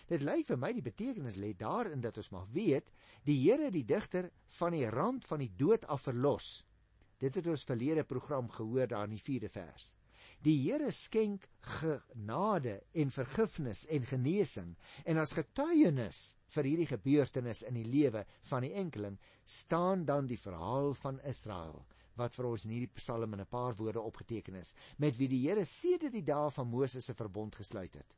Dit 0.07 0.23
lê 0.23 0.39
vir 0.47 0.59
my 0.61 0.71
die 0.77 0.85
betekenis 0.85 1.39
lê 1.41 1.51
daarin 1.59 2.01
dat 2.05 2.19
ons 2.21 2.31
mag 2.31 2.47
weet 2.55 2.93
die 3.27 3.39
Here 3.41 3.73
die 3.75 3.85
digter 3.85 4.31
van 4.59 4.77
die 4.77 4.87
rand 4.93 5.25
van 5.27 5.43
die 5.43 5.51
dood 5.59 5.85
af 5.91 6.07
verlos. 6.07 6.63
Dit 7.19 7.41
het 7.41 7.49
ons 7.49 7.65
verlede 7.67 8.05
program 8.05 8.49
gehoor 8.53 8.87
daar 8.87 9.09
in 9.09 9.17
die 9.17 9.25
4de 9.25 9.51
vers. 9.51 9.95
Die 10.45 10.57
Here 10.63 10.91
skenk 10.93 11.49
genade 11.61 12.83
en 12.93 13.11
vergifnis 13.11 13.87
en 13.91 14.05
genesing 14.07 14.77
en 15.05 15.19
as 15.19 15.33
getuienis 15.35 16.37
vir 16.55 16.69
hierdie 16.71 16.89
gebeurtenis 16.91 17.63
in 17.67 17.75
die 17.75 17.87
lewe 17.89 18.25
van 18.51 18.63
die 18.67 18.75
enkeling 18.75 19.17
staan 19.45 20.05
dan 20.05 20.29
die 20.31 20.39
verhaal 20.39 20.95
van 20.95 21.21
Israel 21.27 21.83
wat 22.17 22.37
vir 22.37 22.49
ons 22.49 22.65
in 22.67 22.77
hierdie 22.77 22.95
Psalm 23.01 23.35
in 23.35 23.41
'n 23.41 23.51
paar 23.51 23.75
woorde 23.77 24.01
opgeteken 24.01 24.55
is 24.55 24.75
met 24.99 25.17
wie 25.17 25.29
die 25.29 25.43
Here 25.49 25.65
sedert 25.65 26.13
die 26.13 26.23
dae 26.23 26.51
van 26.51 26.69
Moses 26.69 27.05
se 27.05 27.15
verbond 27.15 27.57
gesluit 27.57 27.95
het. 27.95 28.15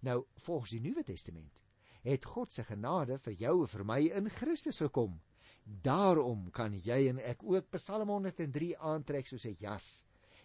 Nou 0.00 0.24
volgens 0.36 0.70
die 0.70 0.80
Nuwe 0.80 1.04
Testament 1.04 1.64
het 2.02 2.24
God 2.24 2.52
se 2.52 2.64
genade 2.64 3.18
vir 3.18 3.32
jou 3.32 3.60
en 3.60 3.68
vir 3.68 3.84
my 3.84 4.00
in 4.06 4.30
Christus 4.30 4.78
gekom. 4.78 5.20
Daarom 5.64 6.50
kan 6.50 6.72
jy 6.74 7.08
en 7.08 7.18
ek 7.18 7.42
ook 7.42 7.70
Psalm 7.70 8.08
103 8.08 8.78
aantrek 8.78 9.26
soos 9.26 9.46
'n 9.46 9.56
jas 9.58 10.04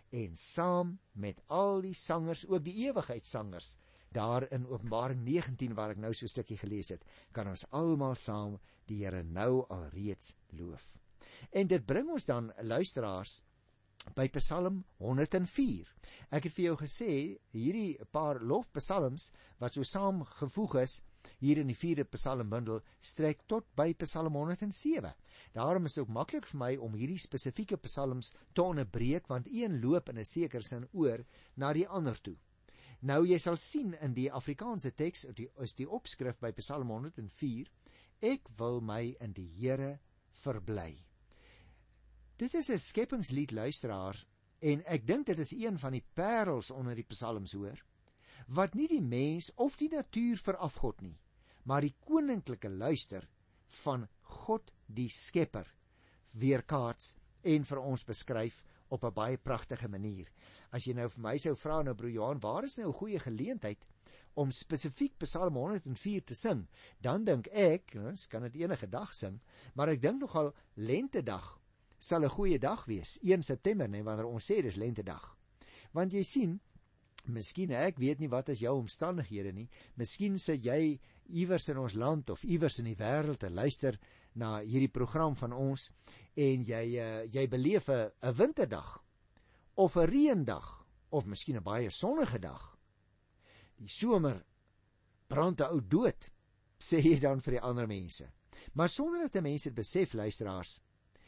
en 0.09 0.35
saam 0.35 0.99
met 1.13 1.41
al 1.47 1.81
die 1.81 1.93
sangers, 1.93 2.45
ook 2.47 2.63
die 2.63 2.75
ewigheidssangers, 2.87 3.77
daar 4.11 4.51
in 4.51 4.67
Openbaring 4.67 5.23
19 5.23 5.73
waar 5.75 5.91
ek 5.95 5.97
nou 5.97 6.13
so 6.13 6.25
'n 6.25 6.29
stukkie 6.29 6.57
gelees 6.57 6.89
het, 6.89 7.03
kan 7.31 7.47
ons 7.47 7.65
almal 7.71 8.15
saam 8.15 8.59
die 8.85 9.03
Here 9.03 9.23
nou 9.23 9.65
alreeds 9.69 10.35
loof. 10.49 10.97
En 11.51 11.67
dit 11.67 11.85
bring 11.85 12.09
ons 12.09 12.25
dan 12.25 12.53
luisteraars 12.61 13.41
by 14.15 14.27
Psalm 14.37 14.85
104. 14.97 15.89
Ek 16.31 16.43
het 16.43 16.53
vir 16.53 16.65
jou 16.69 16.75
gesê 16.77 17.11
hierdie 17.51 17.97
paar 18.11 18.39
lofpsalms 18.39 19.31
wat 19.59 19.73
so 19.73 19.83
saamgevoeg 19.83 20.75
is 20.81 21.03
hier 21.39 21.57
in 21.57 21.67
die 21.67 21.77
4de 21.77 22.05
Psalmbundel 22.11 22.81
strek 22.99 23.45
tot 23.47 23.65
by 23.75 23.93
Psalm 23.93 24.35
107. 24.35 25.13
Daarom 25.53 25.85
is 25.85 25.93
dit 25.93 26.03
ook 26.03 26.13
maklik 26.13 26.47
vir 26.47 26.59
my 26.59 26.75
om 26.77 26.93
hierdie 26.93 27.19
spesifieke 27.19 27.77
psalms 27.77 28.33
te 28.53 28.63
onderbreek 28.63 29.27
want 29.27 29.47
een 29.47 29.79
loop 29.81 30.09
in 30.09 30.19
'n 30.19 30.25
sekere 30.25 30.63
sin 30.63 30.87
oor 30.93 31.25
na 31.55 31.73
die 31.73 31.87
ander 31.87 32.21
toe. 32.21 32.37
Nou 33.01 33.25
jy 33.25 33.37
sal 33.37 33.57
sien 33.57 33.93
in 34.01 34.13
die 34.13 34.31
Afrikaanse 34.31 34.91
teks 34.91 35.25
is 35.59 35.75
die 35.75 35.89
opskrif 35.89 36.39
by 36.39 36.51
Psalm 36.51 36.89
104 36.89 37.67
Ek 38.19 38.47
wil 38.57 38.81
my 38.81 39.15
in 39.21 39.33
die 39.33 39.45
Here 39.59 39.99
verbly. 40.31 41.05
Dit 42.37 42.53
is 42.53 42.69
'n 42.69 42.77
skepingslied 42.77 43.51
luisteraars 43.51 44.25
en 44.59 44.81
ek 44.85 45.05
dink 45.05 45.25
dit 45.25 45.39
is 45.39 45.51
een 45.51 45.77
van 45.79 45.91
die 45.91 46.05
parels 46.13 46.71
onder 46.71 46.95
die 46.95 47.05
psalms 47.05 47.53
hoor 47.53 47.83
wat 48.47 48.75
nie 48.75 48.87
die 48.87 49.03
mens 49.03 49.51
of 49.55 49.75
die 49.77 49.89
natuur 49.91 50.39
verafgod 50.39 51.01
nie, 51.01 51.17
maar 51.63 51.83
die 51.83 51.95
koninklike 52.07 52.69
luister 52.69 53.27
van 53.83 54.07
God 54.21 54.71
die 54.87 55.09
Skepper 55.11 55.67
weerkaats 56.37 57.17
en 57.43 57.65
vir 57.67 57.81
ons 57.81 58.05
beskryf 58.07 58.63
op 58.89 59.03
'n 59.03 59.13
baie 59.13 59.37
pragtige 59.37 59.87
manier. 59.87 60.27
As 60.71 60.85
jy 60.85 60.93
nou 60.93 61.09
vir 61.09 61.21
my 61.21 61.37
sou 61.37 61.55
vra 61.55 61.81
nou 61.83 61.93
broer 61.93 62.11
Johan, 62.11 62.39
waar 62.39 62.63
is 62.63 62.77
nou 62.77 62.87
'n 62.87 62.93
goeie 62.93 63.19
geleentheid 63.19 63.85
om 64.33 64.51
spesifiek 64.51 65.17
Psalm 65.17 65.55
104 65.55 66.23
te 66.23 66.35
sing, 66.35 66.67
dan 67.01 67.23
dink 67.23 67.47
ek, 67.47 67.95
ons 67.95 68.03
nou, 68.03 68.29
kan 68.29 68.41
dit 68.41 68.61
enige 68.61 68.87
dag 68.89 69.13
sing, 69.13 69.39
maar 69.73 69.89
ek 69.89 70.01
dink 70.01 70.21
nogal 70.21 70.53
lentedag 70.75 71.59
sal 71.97 72.23
'n 72.23 72.29
goeie 72.29 72.59
dag 72.59 72.85
wees, 72.85 73.17
1 73.21 73.43
September, 73.43 73.89
nee, 73.89 74.03
wanneer 74.03 74.27
ons 74.27 74.51
sê 74.51 74.61
dis 74.61 74.75
lentedag. 74.75 75.35
Want 75.91 76.13
jy 76.13 76.23
sien, 76.23 76.59
Miskien 77.27 77.71
ek 77.75 77.99
weet 77.99 78.19
nie 78.19 78.29
wat 78.31 78.49
is 78.49 78.61
jou 78.63 78.73
omstandighede 78.77 79.51
nie. 79.53 79.67
Miskien 79.95 80.37
sit 80.39 80.65
jy 80.65 80.99
iewers 81.27 81.67
in 81.69 81.77
ons 81.81 81.93
land 81.93 82.29
of 82.29 82.43
iewers 82.43 82.79
in 82.79 82.87
die 82.87 82.95
wêreld 82.99 83.41
te 83.41 83.49
luister 83.49 83.97
na 84.35 84.59
hierdie 84.61 84.91
program 84.93 85.35
van 85.35 85.53
ons 85.53 85.89
en 86.37 86.63
jy 86.63 86.83
uh, 87.01 87.25
jy 87.33 87.47
beleef 87.51 87.89
'n 87.89 88.33
winterdag 88.33 89.03
of 89.75 89.97
'n 89.97 90.09
reendag 90.09 90.85
of 91.09 91.25
miskien 91.25 91.57
'n 91.57 91.63
baie 91.63 91.89
sonnige 91.89 92.39
dag. 92.39 92.77
Die 93.75 93.89
somer 93.89 94.45
brand 95.27 95.61
'n 95.61 95.71
ou 95.71 95.81
dood, 95.81 96.29
sê 96.79 97.01
jy 97.01 97.19
dan 97.19 97.41
vir 97.41 97.57
die 97.57 97.61
ander 97.61 97.87
mense. 97.87 98.31
Maar 98.73 98.89
sonder 98.89 99.29
dat 99.29 99.43
mense 99.43 99.69
dit 99.69 99.75
besef 99.75 100.13
luisteraars, 100.13 100.79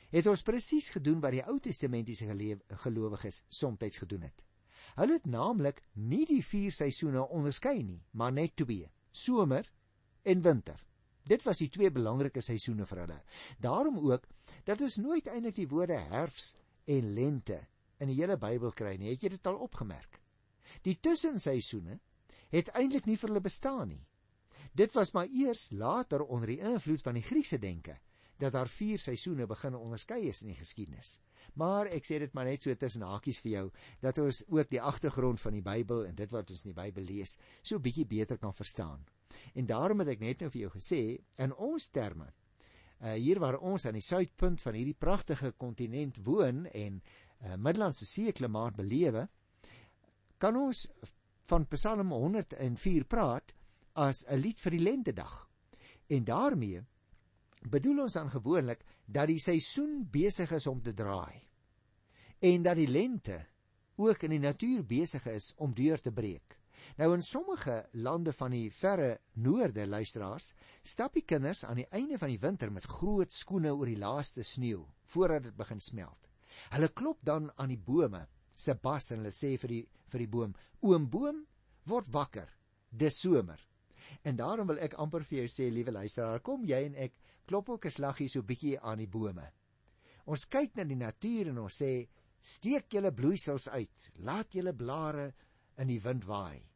het 0.09 0.27
ons 0.27 0.41
presies 0.41 0.89
gedoen 0.89 1.19
wat 1.21 1.31
die 1.31 1.45
Ou 1.45 1.59
Testamentiese 1.59 2.25
gelowiges 2.83 3.43
soms 3.49 3.97
gedoen 3.97 4.21
het. 4.21 4.48
Hulle 4.95 5.19
het 5.19 5.25
naamlik 5.29 5.81
nie 5.93 6.25
die 6.25 6.43
vier 6.43 6.71
seisoene 6.71 7.27
onderskei 7.27 7.83
nie, 7.83 8.01
maar 8.11 8.33
net 8.33 8.55
twee: 8.55 8.89
somer 9.11 9.67
en 10.23 10.41
winter. 10.41 10.85
Dit 11.29 11.43
was 11.45 11.61
die 11.61 11.69
twee 11.69 11.91
belangrike 11.93 12.41
seisoene 12.41 12.85
vir 12.89 13.03
hulle. 13.03 13.19
Daarom 13.61 13.99
ook 14.01 14.25
dat 14.65 14.81
ons 14.81 14.97
nooit 14.97 15.27
eintlik 15.27 15.55
die 15.59 15.69
woorde 15.69 15.99
herfs 16.09 16.55
en 16.89 17.13
lente 17.13 17.59
in 17.99 18.09
die 18.09 18.17
hele 18.17 18.37
Bybel 18.37 18.71
kry 18.73 18.95
nie. 18.97 19.11
Het 19.13 19.27
jy 19.27 19.33
dit 19.35 19.47
al 19.47 19.59
opgemerk? 19.61 20.21
Die 20.85 20.97
tussenseisoene 21.01 21.99
het 22.49 22.71
eintlik 22.73 23.05
nie 23.05 23.17
vir 23.17 23.29
hulle 23.29 23.45
bestaan 23.45 23.91
nie. 23.93 24.05
Dit 24.73 24.93
was 24.95 25.13
maar 25.13 25.29
eers 25.29 25.69
later 25.71 26.23
onder 26.25 26.53
die 26.53 26.61
invloed 26.65 27.01
van 27.05 27.17
die 27.17 27.25
Griekse 27.25 27.59
denke 27.59 27.97
dat 28.39 28.55
daar 28.55 28.69
vier 28.71 28.99
seisoene 28.99 29.45
begin 29.47 29.75
onderskei 29.75 30.21
is 30.29 30.41
in 30.45 30.53
die 30.53 30.59
geskiedenis. 30.59 31.17
Maar 31.53 31.89
ek 31.95 32.05
sê 32.05 32.19
dit 32.19 32.33
maar 32.33 32.45
net 32.45 32.63
so 32.63 32.73
tussen 32.75 33.05
hakies 33.07 33.39
vir 33.39 33.51
jou 33.51 33.65
dat 34.01 34.17
ons 34.17 34.43
ook 34.47 34.69
die 34.69 34.81
agtergrond 34.81 35.39
van 35.39 35.53
die 35.53 35.65
Bybel 35.65 36.05
en 36.05 36.15
dit 36.15 36.31
wat 36.31 36.51
ons 36.51 36.65
in 36.65 36.73
die 36.73 36.81
Bybel 36.81 37.03
lees 37.03 37.37
so 37.61 37.79
bietjie 37.79 38.05
beter 38.05 38.37
kan 38.37 38.53
verstaan. 38.53 39.05
En 39.53 39.65
daarom 39.65 39.99
het 39.99 40.15
ek 40.15 40.19
net 40.19 40.41
nou 40.41 40.49
vir 40.49 40.61
jou 40.61 40.71
gesê 40.75 41.01
in 41.37 41.53
ons 41.53 41.89
terme 41.89 42.29
uh, 42.29 43.13
hier 43.13 43.39
waar 43.39 43.59
ons 43.59 43.85
aan 43.85 43.97
die 43.97 44.05
suidpunt 44.05 44.61
van 44.61 44.77
hierdie 44.77 44.97
pragtige 44.97 45.51
kontinent 45.57 46.19
woon 46.25 46.65
en 46.73 47.01
uh, 47.01 47.55
Middellandse 47.55 48.05
See 48.05 48.31
klimaat 48.35 48.77
belewe 48.77 49.27
kan 50.39 50.55
ons 50.55 50.87
van 51.49 51.65
Psalm 51.73 52.13
104 52.13 53.07
praat 53.09 53.53
as 53.99 54.25
'n 54.29 54.39
lied 54.39 54.59
vir 54.59 54.71
die 54.71 54.85
lentedag. 54.85 55.49
En 56.07 56.23
daarmee 56.23 56.83
bedoel 57.69 58.01
ons 58.05 58.13
dan 58.13 58.29
gewoonlik 58.29 58.85
dat 59.09 59.29
die 59.31 59.41
seisoen 59.41 60.03
besig 60.11 60.51
is 60.53 60.67
om 60.69 60.81
te 60.85 60.93
draai 60.93 61.41
en 62.45 62.63
dat 62.63 62.77
die 62.79 62.87
lente 62.87 63.41
ook 63.99 64.23
in 64.23 64.37
die 64.37 64.43
natuur 64.43 64.85
besig 64.87 65.25
is 65.27 65.51
om 65.59 65.73
deur 65.75 65.99
te 65.99 66.11
breek. 66.15 66.55
Nou 66.95 67.11
in 67.13 67.23
sommige 67.23 67.81
lande 67.91 68.31
van 68.33 68.53
die 68.55 68.69
verre 68.71 69.17
noorde 69.43 69.83
luisteraars, 69.87 70.53
stap 70.83 71.17
die 71.17 71.25
kinders 71.27 71.65
aan 71.67 71.81
die 71.81 71.89
einde 71.91 72.17
van 72.17 72.31
die 72.31 72.39
winter 72.39 72.71
met 72.71 72.87
groot 72.87 73.35
skoene 73.35 73.73
oor 73.75 73.91
die 73.91 73.99
laaste 73.99 74.45
sneeu 74.47 74.85
voordat 75.11 75.49
dit 75.49 75.57
begin 75.57 75.83
smelt. 75.83 76.29
Hulle 76.71 76.89
klop 76.95 77.19
dan 77.27 77.51
aan 77.57 77.73
die 77.73 77.81
bome 77.81 78.23
se 78.55 78.75
bas 78.75 79.11
en 79.11 79.19
hulle 79.19 79.35
sê 79.35 79.57
vir 79.59 79.75
die 79.75 79.83
vir 80.09 80.23
die 80.23 80.31
boom: 80.31 80.55
"Oom 80.81 81.09
boom, 81.09 81.43
word 81.85 82.07
wakker. 82.13 82.47
Dis 82.89 83.19
somer." 83.19 83.59
En 84.23 84.35
daarom 84.35 84.67
wil 84.67 84.79
ek 84.79 84.93
amper 84.93 85.23
vir 85.23 85.39
jou 85.39 85.47
sê, 85.47 85.69
liewe 85.71 85.91
luisteraar, 85.91 86.39
kom 86.39 86.65
jy 86.65 86.85
en 86.85 86.95
ek 86.95 87.19
klop 87.45 87.69
ook 87.69 87.85
'n 87.85 87.91
slaggie 87.91 88.29
so 88.29 88.41
bietjie 88.41 88.79
aan 88.79 88.97
die 88.97 89.07
bome. 89.07 89.51
Ons 90.25 90.45
kyk 90.45 90.75
na 90.75 90.83
die 90.83 90.95
natuur 90.95 91.47
en 91.47 91.57
ons 91.57 91.81
sê: 91.81 92.07
"Steek 92.39 92.93
julle 92.93 93.11
bloeisels 93.11 93.69
uit. 93.69 94.11
Laat 94.15 94.53
julle 94.53 94.73
blare 94.73 95.33
in 95.77 95.87
die 95.87 96.01
wind 96.01 96.25
waai." 96.25 96.69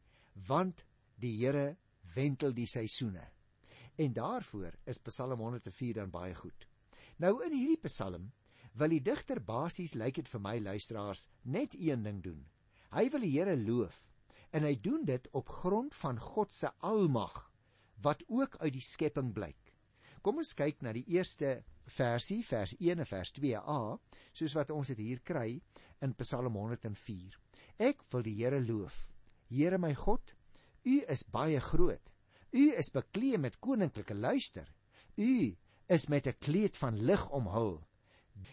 want 0.48 0.86
die 1.20 1.36
Here 1.38 1.78
wentel 2.16 2.54
die 2.54 2.68
seisoene. 2.68 3.24
En 3.96 4.14
daarvoor 4.14 4.74
is 4.90 5.02
Psalm 5.06 5.40
104 5.40 5.94
dan 5.94 6.12
baie 6.12 6.34
goed. 6.36 6.68
Nou 7.22 7.38
in 7.46 7.54
hierdie 7.54 7.82
Psalm 7.86 8.32
wil 8.74 8.90
die 8.90 9.04
digter 9.06 9.42
basies 9.44 9.94
lyk 9.96 10.18
dit 10.18 10.30
vir 10.30 10.42
my 10.42 10.56
luisteraars 10.60 11.28
net 11.44 11.76
een 11.78 12.04
ding 12.04 12.22
doen. 12.24 12.42
Hy 12.94 13.10
wil 13.14 13.26
die 13.26 13.34
Here 13.36 13.56
loof 13.58 14.02
en 14.54 14.68
hy 14.68 14.76
doen 14.82 15.06
dit 15.06 15.28
op 15.34 15.50
grond 15.50 15.94
van 15.98 16.20
God 16.22 16.54
se 16.54 16.70
almag 16.86 17.50
wat 18.04 18.24
ook 18.28 18.58
uit 18.62 18.74
die 18.76 18.84
skepping 18.84 19.32
blyk. 19.34 19.74
Kom 20.24 20.40
ons 20.40 20.54
kyk 20.56 20.84
na 20.84 20.94
die 20.96 21.06
eerste 21.12 21.64
versie, 21.92 22.42
vers 22.48 22.76
1 22.80 23.02
en 23.04 23.08
vers 23.08 23.32
2a, 23.36 23.80
soos 24.32 24.56
wat 24.56 24.72
ons 24.72 24.92
dit 24.94 25.00
hier 25.00 25.24
kry 25.24 25.58
in 26.04 26.14
Psalm 26.20 26.56
104. 26.60 27.40
Ek 27.80 28.06
wil 28.12 28.24
die 28.24 28.36
Here 28.38 28.62
loof 28.62 29.10
Here 29.54 29.78
my 29.78 29.94
God, 29.94 30.34
U 30.84 31.00
is 31.08 31.24
baie 31.32 31.60
groot. 31.62 32.12
U 32.54 32.64
is 32.74 32.92
bekleed 32.94 33.42
met 33.42 33.60
koninklike 33.62 34.16
luister. 34.16 34.68
U 35.18 35.56
is 35.88 36.08
met 36.10 36.28
'n 36.28 36.40
kleed 36.40 36.78
van 36.78 36.98
lig 36.98 37.30
omhul. 37.30 37.82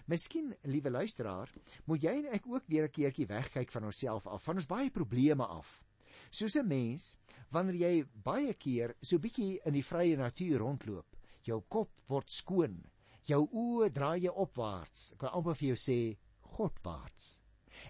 Miskien, 0.07 0.54
liewe 0.62 0.90
luisteraar, 0.90 1.50
moet 1.85 2.02
jy 2.02 2.11
en 2.11 2.26
ek 2.35 2.47
ook 2.47 2.66
weer 2.66 2.85
'n 2.85 2.90
keertjie 2.90 3.26
wegkyk 3.26 3.71
van 3.71 3.85
onsself 3.85 4.26
af, 4.26 4.42
van 4.42 4.54
ons 4.54 4.66
baie 4.66 4.90
probleme 4.90 5.47
af. 5.47 5.83
Soos 6.30 6.56
'n 6.56 6.66
mens, 6.66 7.16
wanneer 7.50 7.75
jy 7.75 8.04
baie 8.25 8.54
keer 8.54 8.96
so 9.02 9.18
bietjie 9.18 9.60
in 9.66 9.75
die 9.75 9.82
vrye 9.82 10.16
natuur 10.16 10.58
rondloop, 10.58 11.16
jou 11.42 11.60
kop 11.68 11.90
word 12.08 12.30
skoon, 12.30 12.84
jou 13.26 13.49
oë 13.52 13.90
draai 13.92 14.20
jy 14.20 14.30
opwaarts. 14.30 15.12
Ek 15.12 15.22
wil 15.22 15.30
amper 15.30 15.54
vir 15.54 15.68
jou 15.68 15.76
sê, 15.76 16.16
Godwaarts. 16.40 17.40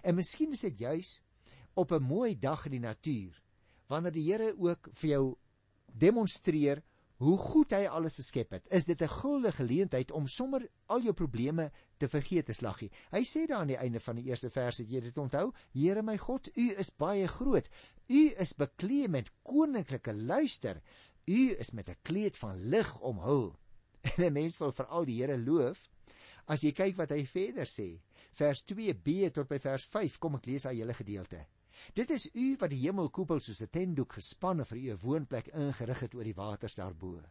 En 0.03 0.15
miskien 0.15 0.51
is 0.51 0.61
dit 0.61 0.77
juis 0.79 1.19
op 1.73 1.91
'n 1.91 2.03
mooi 2.03 2.35
dag 2.39 2.65
in 2.65 2.71
die 2.71 2.87
natuur 2.87 3.41
wanneer 3.87 4.11
die 4.11 4.31
Here 4.31 4.53
ook 4.57 4.89
vir 4.93 5.09
jou 5.09 5.37
demonstreer 5.91 6.83
hoe 7.21 7.37
goed 7.37 7.73
hy 7.75 7.85
alles 7.85 8.17
geskep 8.17 8.55
het 8.55 8.67
is 8.73 8.85
dit 8.85 9.01
'n 9.01 9.07
guldige 9.07 9.55
geleentheid 9.61 10.11
om 10.11 10.27
sommer 10.27 10.67
al 10.87 11.01
jou 11.01 11.13
probleme 11.13 11.71
te 11.97 12.07
vergeet 12.07 12.45
te 12.45 12.53
slaggie 12.53 12.91
hy 13.11 13.23
sê 13.23 13.45
daar 13.47 13.59
aan 13.59 13.67
die 13.67 13.77
einde 13.77 13.99
van 13.99 14.15
die 14.15 14.25
eerste 14.25 14.49
vers 14.49 14.77
het 14.77 14.89
jy 14.89 15.01
dit 15.01 15.17
onthou 15.17 15.51
Here 15.73 16.01
my 16.01 16.17
God 16.17 16.49
u 16.57 16.71
is 16.77 16.89
baie 16.89 17.27
groot 17.27 17.69
u 18.11 18.21
is 18.43 18.51
bekleed 18.59 19.11
met 19.11 19.31
koninklike 19.47 20.13
luister 20.13 20.81
u 21.25 21.41
is 21.63 21.71
met 21.71 21.89
'n 21.89 22.01
kleed 22.01 22.37
van 22.37 22.55
lig 22.73 22.99
omhul 22.99 23.55
en 24.09 24.25
'n 24.25 24.33
mens 24.33 24.57
wil 24.57 24.71
veral 24.71 25.05
die 25.05 25.21
Here 25.21 25.37
loof 25.37 25.87
as 26.45 26.61
jy 26.61 26.71
kyk 26.71 26.97
wat 26.97 27.13
hy 27.15 27.23
verder 27.25 27.69
sê 27.77 27.89
vers 28.33 28.63
2b 28.71 29.31
tot 29.31 29.47
by 29.47 29.59
vers 29.59 29.85
5 29.85 30.17
kom 30.19 30.35
ek 30.35 30.45
lees 30.45 30.67
daai 30.67 30.75
hele 30.75 30.93
gedeelte 30.93 31.45
Dit 31.93 32.09
is 32.09 32.29
u 32.35 32.55
wat 32.59 32.69
die 32.69 32.81
hemelkoepel 32.83 33.39
soos 33.39 33.61
'n 33.63 33.71
tentdoek 33.75 34.13
gespanne 34.13 34.65
vir 34.65 34.77
u 34.77 34.97
woonplek 35.03 35.47
ingerig 35.47 35.99
het 35.99 36.13
oor 36.13 36.27
die 36.27 36.35
waters 36.35 36.75
daarbo. 36.75 37.21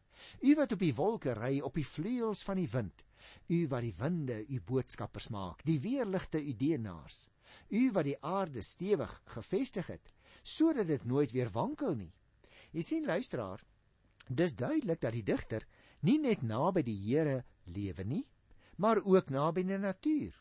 U 0.40 0.54
wat 0.54 0.72
op 0.72 0.78
die 0.78 0.94
wolke 0.94 1.34
ry 1.34 1.60
op 1.60 1.74
die 1.74 1.86
vleuels 1.86 2.42
van 2.42 2.56
die 2.56 2.70
wind. 2.72 3.06
U 3.48 3.68
wat 3.68 3.82
die 3.82 3.94
winde 3.98 4.46
u 4.48 4.60
boodskappers 4.60 5.28
maak, 5.28 5.62
die 5.64 5.80
weerligte 5.80 6.42
u 6.42 6.56
dienaars. 6.56 7.28
U 7.68 7.92
wat 7.92 8.04
die 8.04 8.16
aarde 8.20 8.62
stewig 8.62 9.22
gevestig 9.24 9.86
het 9.86 10.12
sodat 10.42 10.86
dit 10.86 11.04
nooit 11.04 11.30
weer 11.32 11.50
wankel 11.50 11.94
nie. 11.94 12.12
Jy 12.72 12.82
sien 12.82 13.06
luisteraar, 13.06 13.62
dis 14.28 14.54
duidelik 14.54 15.00
dat 15.00 15.12
die 15.12 15.26
digter 15.26 15.66
nie 16.06 16.18
net 16.18 16.42
naby 16.42 16.82
die 16.82 16.96
Here 16.96 17.44
lewe 17.66 18.04
nie, 18.04 18.26
maar 18.76 19.02
ook 19.04 19.30
naby 19.30 19.64
die 19.66 19.78
natuur. 19.78 20.34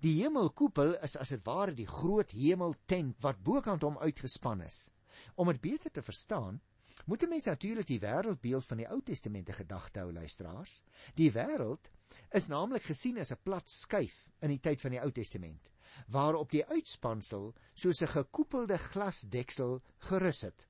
Die 0.00 0.16
hemelkoepel 0.22 0.96
is 1.06 1.16
as 1.16 1.30
dit 1.32 1.44
ware 1.46 1.74
die 1.76 1.88
groot 1.88 2.32
hemeltent 2.34 3.20
wat 3.22 3.42
bokant 3.44 3.84
hom 3.86 3.98
uitgespan 3.98 4.64
is. 4.64 4.88
Om 5.36 5.52
dit 5.52 5.60
beter 5.62 5.92
te 5.92 6.02
verstaan, 6.02 6.60
moet 7.06 7.22
'n 7.22 7.28
mens 7.28 7.44
natuurlik 7.44 7.86
die 7.86 8.00
wêreldbeeld 8.00 8.64
van 8.64 8.76
die 8.76 8.88
Ou 8.88 9.00
Testament 9.02 9.48
in 9.48 9.54
gedagte 9.54 10.00
hou, 10.00 10.12
luisteraars. 10.12 10.82
Die 11.14 11.32
wêreld 11.32 11.90
is 12.30 12.46
naamlik 12.46 12.82
gesien 12.82 13.18
as 13.18 13.30
'n 13.32 13.42
plat 13.42 13.68
skyf 13.68 14.30
in 14.40 14.48
die 14.48 14.60
tyd 14.60 14.80
van 14.80 14.90
die 14.90 15.00
Ou 15.00 15.10
Testament, 15.10 15.72
waarop 16.08 16.50
die 16.50 16.64
uitspansel 16.66 17.54
soos 17.74 18.02
'n 18.02 18.14
gekoepelde 18.16 18.78
glasdeksel 18.78 19.82
gerus 19.98 20.40
het. 20.40 20.68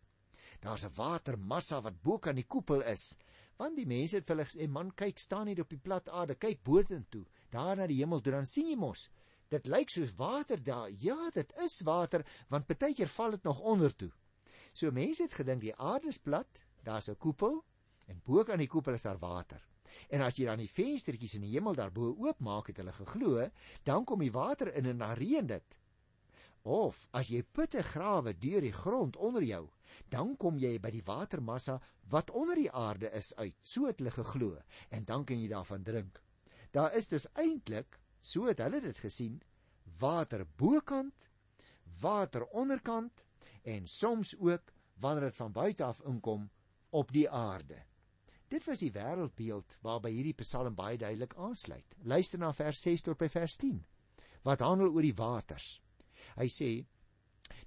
Daar's 0.61 0.85
'n 0.85 0.95
watermassa 0.97 1.83
wat 1.83 2.03
bo 2.03 2.19
kan 2.19 2.35
die 2.35 2.47
koepel 2.47 2.83
is, 2.83 3.19
want 3.57 3.77
die 3.77 3.87
mense 3.87 4.17
het 4.17 4.27
vir 4.27 4.37
hulle 4.37 4.49
gesê, 4.49 4.69
"Man, 4.69 4.91
kyk, 4.95 5.19
staan 5.19 5.47
hier 5.47 5.61
op 5.61 5.69
die 5.69 5.79
plat 5.79 6.09
aarde, 6.09 6.35
kyk 6.35 6.63
boontoe, 6.63 7.27
daar 7.51 7.77
na 7.77 7.87
die 7.87 8.01
hemel 8.01 8.21
toe, 8.21 8.33
dan 8.33 8.47
sien 8.47 8.67
jy 8.67 8.77
mos 8.77 9.11
Dit 9.55 9.69
lyk 9.71 9.91
soos 9.93 10.15
water 10.17 10.63
daar. 10.63 10.91
Ja, 10.99 11.31
dit 11.35 11.53
is 11.65 11.81
water, 11.87 12.25
want 12.49 12.67
baie 12.67 12.95
keer 12.95 13.09
val 13.09 13.37
dit 13.37 13.45
nog 13.45 13.61
onder 13.61 13.95
toe. 13.95 14.11
So 14.73 14.91
mense 14.91 15.23
het 15.23 15.37
gedink 15.39 15.61
die 15.63 15.77
aarde 15.77 16.11
is 16.11 16.19
plat, 16.19 16.63
daar's 16.83 17.09
'n 17.09 17.17
koepel 17.17 17.65
en 18.07 18.21
bo 18.25 18.45
aan 18.45 18.59
die 18.59 18.69
koepel 18.69 18.95
is 18.95 19.03
daar 19.03 19.19
water. 19.19 19.63
En 20.09 20.25
as 20.25 20.39
jy 20.39 20.49
dan 20.49 20.63
die 20.63 20.71
venstertjies 20.71 21.37
in 21.39 21.47
die 21.47 21.55
hemel 21.55 21.75
daarbo 21.79 22.13
oopmaak, 22.27 22.71
het 22.71 22.83
hulle 22.83 22.93
geglo, 22.93 23.49
dan 23.83 24.05
kom 24.05 24.23
die 24.25 24.33
water 24.33 24.73
in 24.75 24.87
en 24.87 24.99
dan 24.99 25.17
reën 25.19 25.47
dit. 25.47 25.79
Of 26.65 27.07
as 27.13 27.29
jy 27.29 27.43
putte 27.43 27.83
grawe 27.85 28.33
deur 28.41 28.65
die 28.65 28.73
grond 28.73 29.17
onder 29.17 29.45
jou, 29.45 29.67
dan 30.09 30.37
kom 30.41 30.59
jy 30.59 30.79
by 30.81 30.91
die 30.91 31.05
watermassa 31.05 31.79
wat 32.11 32.31
onder 32.31 32.57
die 32.57 32.71
aarde 32.71 33.11
is 33.13 33.35
uit. 33.37 33.55
So 33.63 33.87
het 33.87 34.01
hulle 34.01 34.15
geglo 34.15 34.57
en 34.91 35.05
dan 35.05 35.25
kan 35.25 35.41
jy 35.41 35.49
daarvan 35.53 35.85
drink. 35.85 36.21
Daar 36.73 36.95
is 36.97 37.09
dus 37.09 37.29
eintlik 37.35 38.01
so 38.21 38.49
het 38.49 38.63
hulle 38.65 38.81
dit 38.81 38.99
gesien 38.99 39.43
water 40.01 40.47
bokant 40.57 41.29
water 42.01 42.47
onderkant 42.57 43.25
en 43.63 43.87
soms 43.87 44.35
ook 44.39 44.73
wanneer 45.01 45.29
dit 45.29 45.37
van 45.37 45.53
buite 45.53 45.85
af 45.85 46.01
inkom 46.01 46.49
op 46.91 47.13
die 47.13 47.29
aarde 47.31 47.83
dit 48.49 48.65
was 48.65 48.81
die 48.81 48.93
wêreldbeeld 48.93 49.79
waarby 49.83 50.11
hierdie 50.15 50.37
psalm 50.43 50.75
baie 50.75 50.99
duidelik 50.99 51.35
aansluit. 51.35 51.97
Luister 52.03 52.39
na 52.39 52.53
vers 52.53 52.81
6 52.81 53.03
tot 53.09 53.19
by 53.19 53.29
vers 53.29 53.57
10 53.57 53.83
wat 54.45 54.61
handel 54.61 54.93
oor 54.93 55.05
die 55.05 55.17
waters. 55.17 55.81
Hy 56.37 56.49
sê 56.53 56.71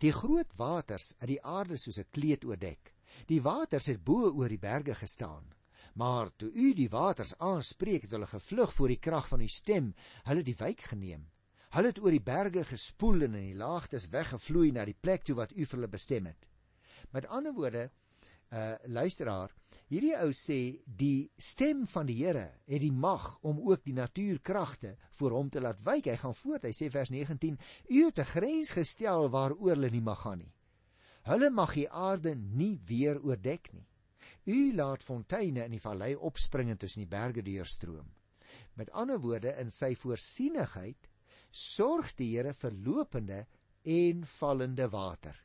die 0.01 0.13
groot 0.13 0.51
waters 0.57 1.15
het 1.17 1.29
die 1.31 1.41
aarde 1.41 1.77
soos 1.77 1.97
'n 1.99 2.11
kleed 2.13 2.45
oordek. 2.45 2.93
Die 3.25 3.41
waters 3.41 3.87
het 3.87 4.03
bo 4.03 4.29
oor 4.29 4.49
die 4.49 4.61
berge 4.61 4.95
gestaan. 4.95 5.53
Maar 5.97 6.29
toe 6.37 6.51
u 6.51 6.73
die 6.73 6.89
waters 6.89 7.37
aanspreek, 7.37 8.01
het 8.01 8.11
hulle 8.11 8.27
gevlug 8.27 8.73
voor 8.73 8.87
die 8.87 8.99
krag 8.99 9.27
van 9.27 9.41
u 9.41 9.47
stem, 9.47 9.95
hulle 10.23 10.43
die 10.43 10.55
wyk 10.55 10.81
geneem. 10.81 11.25
Hulle 11.73 11.87
het 11.87 11.99
oor 11.99 12.11
die 12.11 12.21
berge 12.21 12.63
gespoel 12.63 13.25
en 13.25 13.33
in 13.33 13.47
die 13.49 13.57
laagtes 13.57 14.09
weggevloei 14.09 14.71
na 14.71 14.85
die 14.85 14.97
plek 14.99 15.23
toe 15.23 15.35
wat 15.35 15.51
u 15.51 15.65
vir 15.65 15.77
hulle 15.77 15.87
bestem 15.87 16.25
het. 16.25 16.49
Met 17.11 17.25
ander 17.25 17.53
woorde, 17.53 17.89
uh 18.49 18.75
luisteraar, 18.87 19.51
hierdie 19.91 20.15
ou 20.21 20.31
sê 20.31 20.79
die 20.85 21.27
stem 21.37 21.85
van 21.91 22.07
die 22.07 22.15
Here 22.21 22.45
het 22.67 22.81
die 22.81 22.93
mag 22.93 23.25
om 23.43 23.59
ook 23.59 23.83
die 23.83 23.95
natuurkragte 23.95 24.95
voor 25.19 25.35
hom 25.35 25.49
te 25.49 25.61
laat 25.61 25.81
wyk. 25.83 26.07
Hy 26.07 26.15
gaan 26.21 26.35
voort. 26.35 26.63
Hy 26.63 26.71
sê 26.71 26.87
vers 26.91 27.11
19: 27.11 27.57
U 27.89 28.05
het 28.05 28.19
'n 28.19 28.31
grens 28.31 28.71
gestel 28.71 29.29
waaroor 29.29 29.75
hulle 29.75 29.89
nie 29.89 30.01
mag 30.01 30.21
gaan 30.21 30.39
nie. 30.39 30.53
Hulle 31.27 31.49
mag 31.49 31.73
die 31.73 31.89
aarde 31.89 32.35
nie 32.35 32.79
weer 32.87 33.19
oordek 33.19 33.73
nie. 33.73 33.87
U 34.47 34.75
laat 34.75 35.03
fonteine 35.03 35.65
in 35.65 35.71
die 35.71 35.83
vallei 35.83 36.15
opspring 36.15 36.69
en 36.69 36.77
tussen 36.77 37.03
die 37.03 37.09
berge 37.11 37.43
deurstroom. 37.43 38.07
Met 38.75 38.91
ander 38.91 39.19
woorde, 39.19 39.51
in 39.59 39.69
sy 39.69 39.95
voorsienigheid 39.95 41.09
sorg 41.51 42.15
die 42.15 42.29
Here 42.35 42.53
vir 42.53 42.71
lopende 42.71 43.45
en 43.83 44.23
vallende 44.23 44.87
water. 44.89 45.35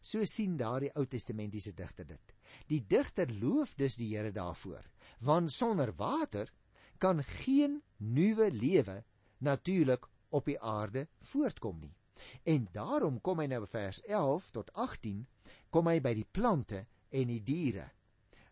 So 0.00 0.24
sien 0.24 0.56
daardie 0.56 0.92
Ou 0.96 1.04
Testamentiese 1.04 1.74
digter 1.74 2.06
dit. 2.06 2.35
Die 2.66 2.82
digter 2.86 3.30
loof 3.40 3.74
dus 3.74 3.96
die 3.96 4.16
Here 4.16 4.32
daarvoor, 4.32 4.84
want 5.20 5.52
sonder 5.52 5.92
water 5.96 6.52
kan 6.98 7.22
geen 7.22 7.82
nuwe 7.96 8.50
lewe 8.50 9.04
natuurlik 9.38 10.08
op 10.28 10.44
die 10.44 10.60
aarde 10.60 11.08
voortkom 11.20 11.78
nie. 11.80 11.94
En 12.42 12.68
daarom 12.72 13.20
kom 13.20 13.40
hy 13.42 13.46
nou 13.50 13.62
by 13.64 13.70
vers 13.70 14.02
11 14.08 14.50
tot 14.50 14.72
18 14.72 15.26
kom 15.70 15.88
hy 15.90 15.98
by 16.00 16.14
die 16.16 16.28
plante 16.38 16.86
en 17.10 17.28
die 17.30 17.42
diere. 17.44 17.90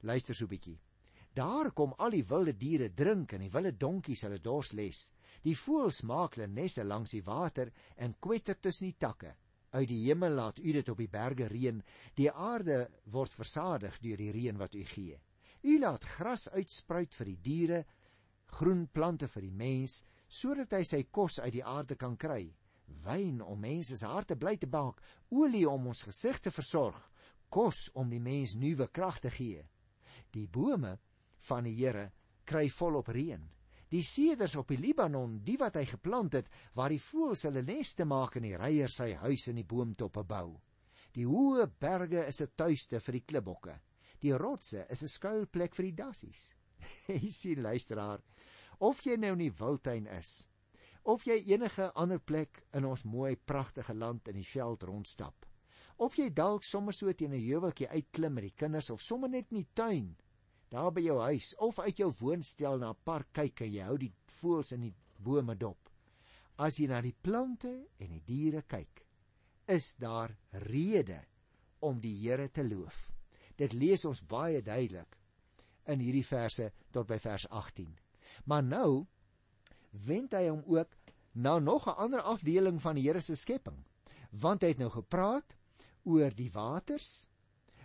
Luister 0.02 0.34
so 0.34 0.44
'n 0.44 0.48
bietjie. 0.48 0.80
Daar 1.34 1.72
kom 1.72 1.94
al 1.98 2.10
die 2.10 2.24
wilde 2.24 2.56
diere 2.56 2.94
drink 2.94 3.32
en 3.32 3.40
die 3.40 3.50
wilde 3.50 3.76
donkies 3.76 4.22
hulle 4.22 4.38
dors 4.38 4.72
les. 4.72 5.12
Die 5.42 5.56
voëls 5.56 6.02
maak 6.02 6.36
hulle 6.36 6.46
nesse 6.46 6.84
langs 6.84 7.10
die 7.10 7.24
water 7.24 7.72
en 7.96 8.14
kwetter 8.20 8.60
tussen 8.60 8.86
die 8.86 8.98
takke. 8.98 9.34
Uit 9.74 9.88
die 9.90 10.04
hemel 10.06 10.36
laat 10.38 10.60
U 10.62 10.72
dit 10.72 10.88
op 10.88 10.98
die 11.02 11.10
berge 11.10 11.48
reën. 11.50 11.80
Die 12.14 12.30
aarde 12.30 12.84
word 13.10 13.34
versadig 13.34 13.98
deur 14.02 14.20
die 14.22 14.32
reën 14.34 14.58
wat 14.58 14.74
U 14.78 14.84
gee. 14.86 15.18
U 15.64 15.78
laat 15.80 16.04
gras 16.04 16.46
uitspruit 16.52 17.14
vir 17.18 17.30
die 17.32 17.40
diere, 17.42 17.80
groen 18.54 18.86
plante 18.86 19.26
vir 19.32 19.48
die 19.48 19.56
mens, 19.64 20.02
sodat 20.28 20.76
hy 20.76 20.84
sy 20.86 21.02
kos 21.10 21.40
uit 21.40 21.54
die 21.56 21.64
aarde 21.64 21.96
kan 21.98 22.14
kry. 22.20 22.44
Wyn 23.04 23.40
om 23.42 23.64
mense 23.64 23.96
se 23.98 24.06
harte 24.06 24.36
bly 24.36 24.54
te 24.60 24.68
maak, 24.70 25.00
olie 25.32 25.64
om 25.68 25.88
ons 25.90 26.04
gesig 26.06 26.38
te 26.44 26.52
versorg, 26.52 27.00
kos 27.48 27.88
om 27.98 28.12
die 28.12 28.22
mens 28.22 28.54
nuwe 28.60 28.90
krag 28.92 29.18
te 29.24 29.32
gee. 29.32 29.64
Die 30.30 30.46
bome 30.46 30.98
van 31.48 31.66
die 31.66 31.74
Here 31.80 32.10
kry 32.44 32.68
volop 32.68 33.08
reën 33.08 33.42
die 33.94 34.02
seders 34.02 34.56
op 34.58 34.72
die 34.72 34.80
Libanon, 34.80 35.36
die 35.46 35.54
wat 35.60 35.76
hy 35.78 35.84
geplant 35.86 36.34
het, 36.34 36.48
waar 36.74 36.90
die 36.90 37.02
voëls 37.02 37.44
hulle 37.46 37.62
neste 37.62 38.06
maak 38.08 38.40
en 38.40 38.48
die 38.48 38.56
reier 38.58 38.90
sy 38.90 39.12
huis 39.22 39.46
in 39.52 39.60
die 39.60 39.68
boomtoppe 39.70 40.24
bou. 40.26 40.56
Die 41.14 41.26
hoë 41.28 41.68
berge 41.78 42.24
is 42.26 42.40
'n 42.42 42.50
tuiste 42.56 42.98
vir 43.00 43.14
die 43.18 43.26
klipbokke. 43.28 43.74
Die 44.20 44.34
rotse 44.34 44.86
is 44.90 45.02
'n 45.02 45.08
skuilplek 45.08 45.74
vir 45.74 45.84
die 45.84 45.96
dassies. 46.02 46.54
jy 47.06 47.30
sien 47.30 47.62
luisteraar, 47.62 48.20
of 48.80 49.00
jy 49.06 49.16
nou 49.16 49.32
in 49.32 49.46
die 49.46 49.56
wildtuin 49.60 50.06
is, 50.18 50.48
of 51.04 51.24
jy 51.26 51.38
enige 51.54 51.92
ander 51.94 52.18
plek 52.18 52.64
in 52.72 52.84
ons 52.84 53.04
mooi 53.04 53.36
pragtige 53.36 53.94
land 53.94 54.28
in 54.28 54.34
die 54.34 54.50
veld 54.50 54.82
rondstap, 54.82 55.46
of 55.98 56.16
jy 56.18 56.30
dalk 56.30 56.64
sommer 56.64 56.92
so 56.92 57.12
teen 57.12 57.32
'n 57.32 57.46
heuweltjie 57.46 57.88
uitklim 57.88 58.34
met 58.34 58.44
die 58.44 58.58
kinders 58.58 58.90
of 58.90 59.00
sommer 59.00 59.28
net 59.28 59.52
in 59.52 59.62
die 59.62 59.70
tuin 59.72 60.16
daar 60.68 60.92
by 60.92 61.00
jou 61.00 61.18
huis 61.20 61.54
of 61.62 61.78
uit 61.78 61.96
jou 61.96 62.10
woonstel 62.20 62.78
na 62.78 62.90
'n 62.90 63.02
park 63.04 63.32
kyk 63.32 63.60
en 63.60 63.72
jy 63.72 63.82
hou 63.82 63.98
die 63.98 64.14
voëls 64.26 64.72
in 64.72 64.80
die 64.80 64.94
bome 65.18 65.54
dop. 65.56 65.90
As 66.56 66.78
jy 66.78 66.86
na 66.86 67.00
die 67.00 67.16
plante 67.22 67.88
en 67.98 68.10
die 68.10 68.22
diere 68.26 68.62
kyk, 68.62 69.06
is 69.66 69.94
daar 69.94 70.36
rede 70.52 71.24
om 71.80 72.00
die 72.00 72.16
Here 72.16 72.48
te 72.48 72.64
loof. 72.64 73.10
Dit 73.56 73.72
lees 73.72 74.04
ons 74.04 74.22
baie 74.26 74.62
duidelik 74.62 75.18
in 75.86 76.00
hierdie 76.00 76.26
verse 76.26 76.70
tot 76.92 77.06
by 77.06 77.18
vers 77.18 77.46
18. 77.50 77.98
Maar 78.44 78.62
nou 78.62 79.06
wend 80.06 80.32
hy 80.34 80.48
hom 80.48 80.62
ook 80.66 80.96
na 81.34 81.58
nog 81.58 81.86
'n 81.86 81.98
ander 81.98 82.20
afdeling 82.20 82.80
van 82.82 82.94
die 82.94 83.06
Here 83.08 83.20
se 83.20 83.36
skepping, 83.36 83.84
want 84.30 84.62
hy 84.62 84.68
het 84.68 84.78
nou 84.78 84.90
gepraat 84.90 85.56
oor 86.04 86.30
die 86.30 86.50
waters. 86.50 87.28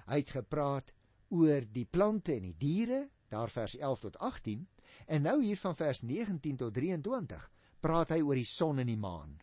Hy 0.06 0.18
het 0.18 0.30
gepraat 0.30 0.94
oor 1.30 1.65
die 1.72 1.86
plante 1.86 2.36
en 2.36 2.46
die 2.50 2.58
diere, 2.58 3.08
daar 3.30 3.50
vers 3.54 3.76
11 3.78 4.06
tot 4.08 4.18
18, 4.18 4.68
en 5.08 5.26
nou 5.26 5.38
hier 5.44 5.58
van 5.58 5.76
vers 5.76 6.02
19 6.02 6.58
tot 6.58 6.74
23 6.74 7.50
praat 7.80 8.13
hy 8.13 8.20
oor 8.26 8.39
die 8.39 8.50
son 8.50 8.82
en 8.82 8.89
die 8.89 9.00
maan. 9.00 9.38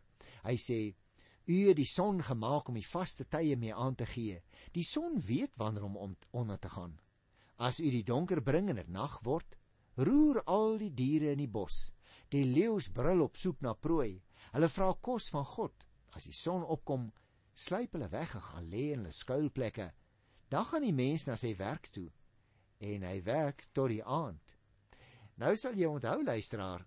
Hy 0.44 0.56
sê: 0.60 0.80
"U 1.46 1.56
het 1.68 1.76
die 1.76 1.88
son 1.88 2.20
gemaak 2.22 2.68
om 2.68 2.74
die 2.74 2.86
vaste 2.86 3.24
tye 3.24 3.56
mee 3.56 3.74
aan 3.74 3.94
te 3.94 4.06
gee. 4.06 4.42
Die 4.72 4.84
son 4.84 5.18
weet 5.20 5.52
wanneer 5.56 5.84
om, 5.84 5.96
om 5.96 6.16
onder 6.30 6.58
te 6.58 6.68
gaan. 6.68 6.98
As 7.56 7.80
u 7.80 7.90
die 7.90 8.04
donker 8.04 8.42
bring 8.42 8.68
en 8.68 8.76
dit 8.76 8.88
nag 8.88 9.20
word, 9.22 9.56
roer 9.96 10.42
al 10.44 10.78
die 10.78 10.92
diere 10.92 11.32
in 11.32 11.38
die 11.38 11.48
bos. 11.48 11.92
Die 12.28 12.44
leeu's 12.44 12.90
brul 12.92 13.22
op 13.22 13.36
soek 13.36 13.60
na 13.60 13.74
prooi. 13.74 14.22
Hulle 14.52 14.68
vra 14.68 14.92
kos 15.00 15.30
van 15.30 15.44
God. 15.44 15.86
As 16.14 16.24
die 16.24 16.34
son 16.34 16.64
opkom, 16.64 17.12
sluip 17.54 17.92
hulle 17.92 18.10
weg 18.10 18.34
en 18.34 18.42
gaan 18.42 18.68
lê 18.68 18.92
in 18.92 19.04
hulle 19.04 19.12
skuilplekke." 19.12 19.92
Dan 20.48 20.64
gaan 20.64 20.84
die 20.86 20.94
mens 20.94 21.26
na 21.26 21.36
sy 21.38 21.54
werk 21.58 21.88
toe 21.94 22.08
en 22.86 23.06
hy 23.08 23.16
werk 23.24 23.64
tot 23.74 23.90
die 23.90 24.04
aand. 24.04 24.52
Nou 25.40 25.52
sal 25.56 25.74
jy 25.76 25.88
onthou 25.88 26.20
luisteraar, 26.24 26.84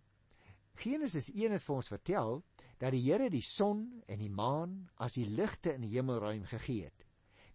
Genesis 0.80 1.28
1 1.34 1.52
het 1.58 1.64
vir 1.66 1.76
ons 1.76 1.92
vertel 1.92 2.38
dat 2.80 2.94
die 2.96 3.02
Here 3.04 3.28
die 3.30 3.44
son 3.44 3.82
en 4.08 4.22
die 4.22 4.32
maan 4.32 4.78
as 5.04 5.18
die 5.20 5.28
ligte 5.28 5.74
in 5.76 5.84
die 5.84 5.92
hemelruim 5.98 6.46
gegee 6.48 6.88
het. 6.88 7.04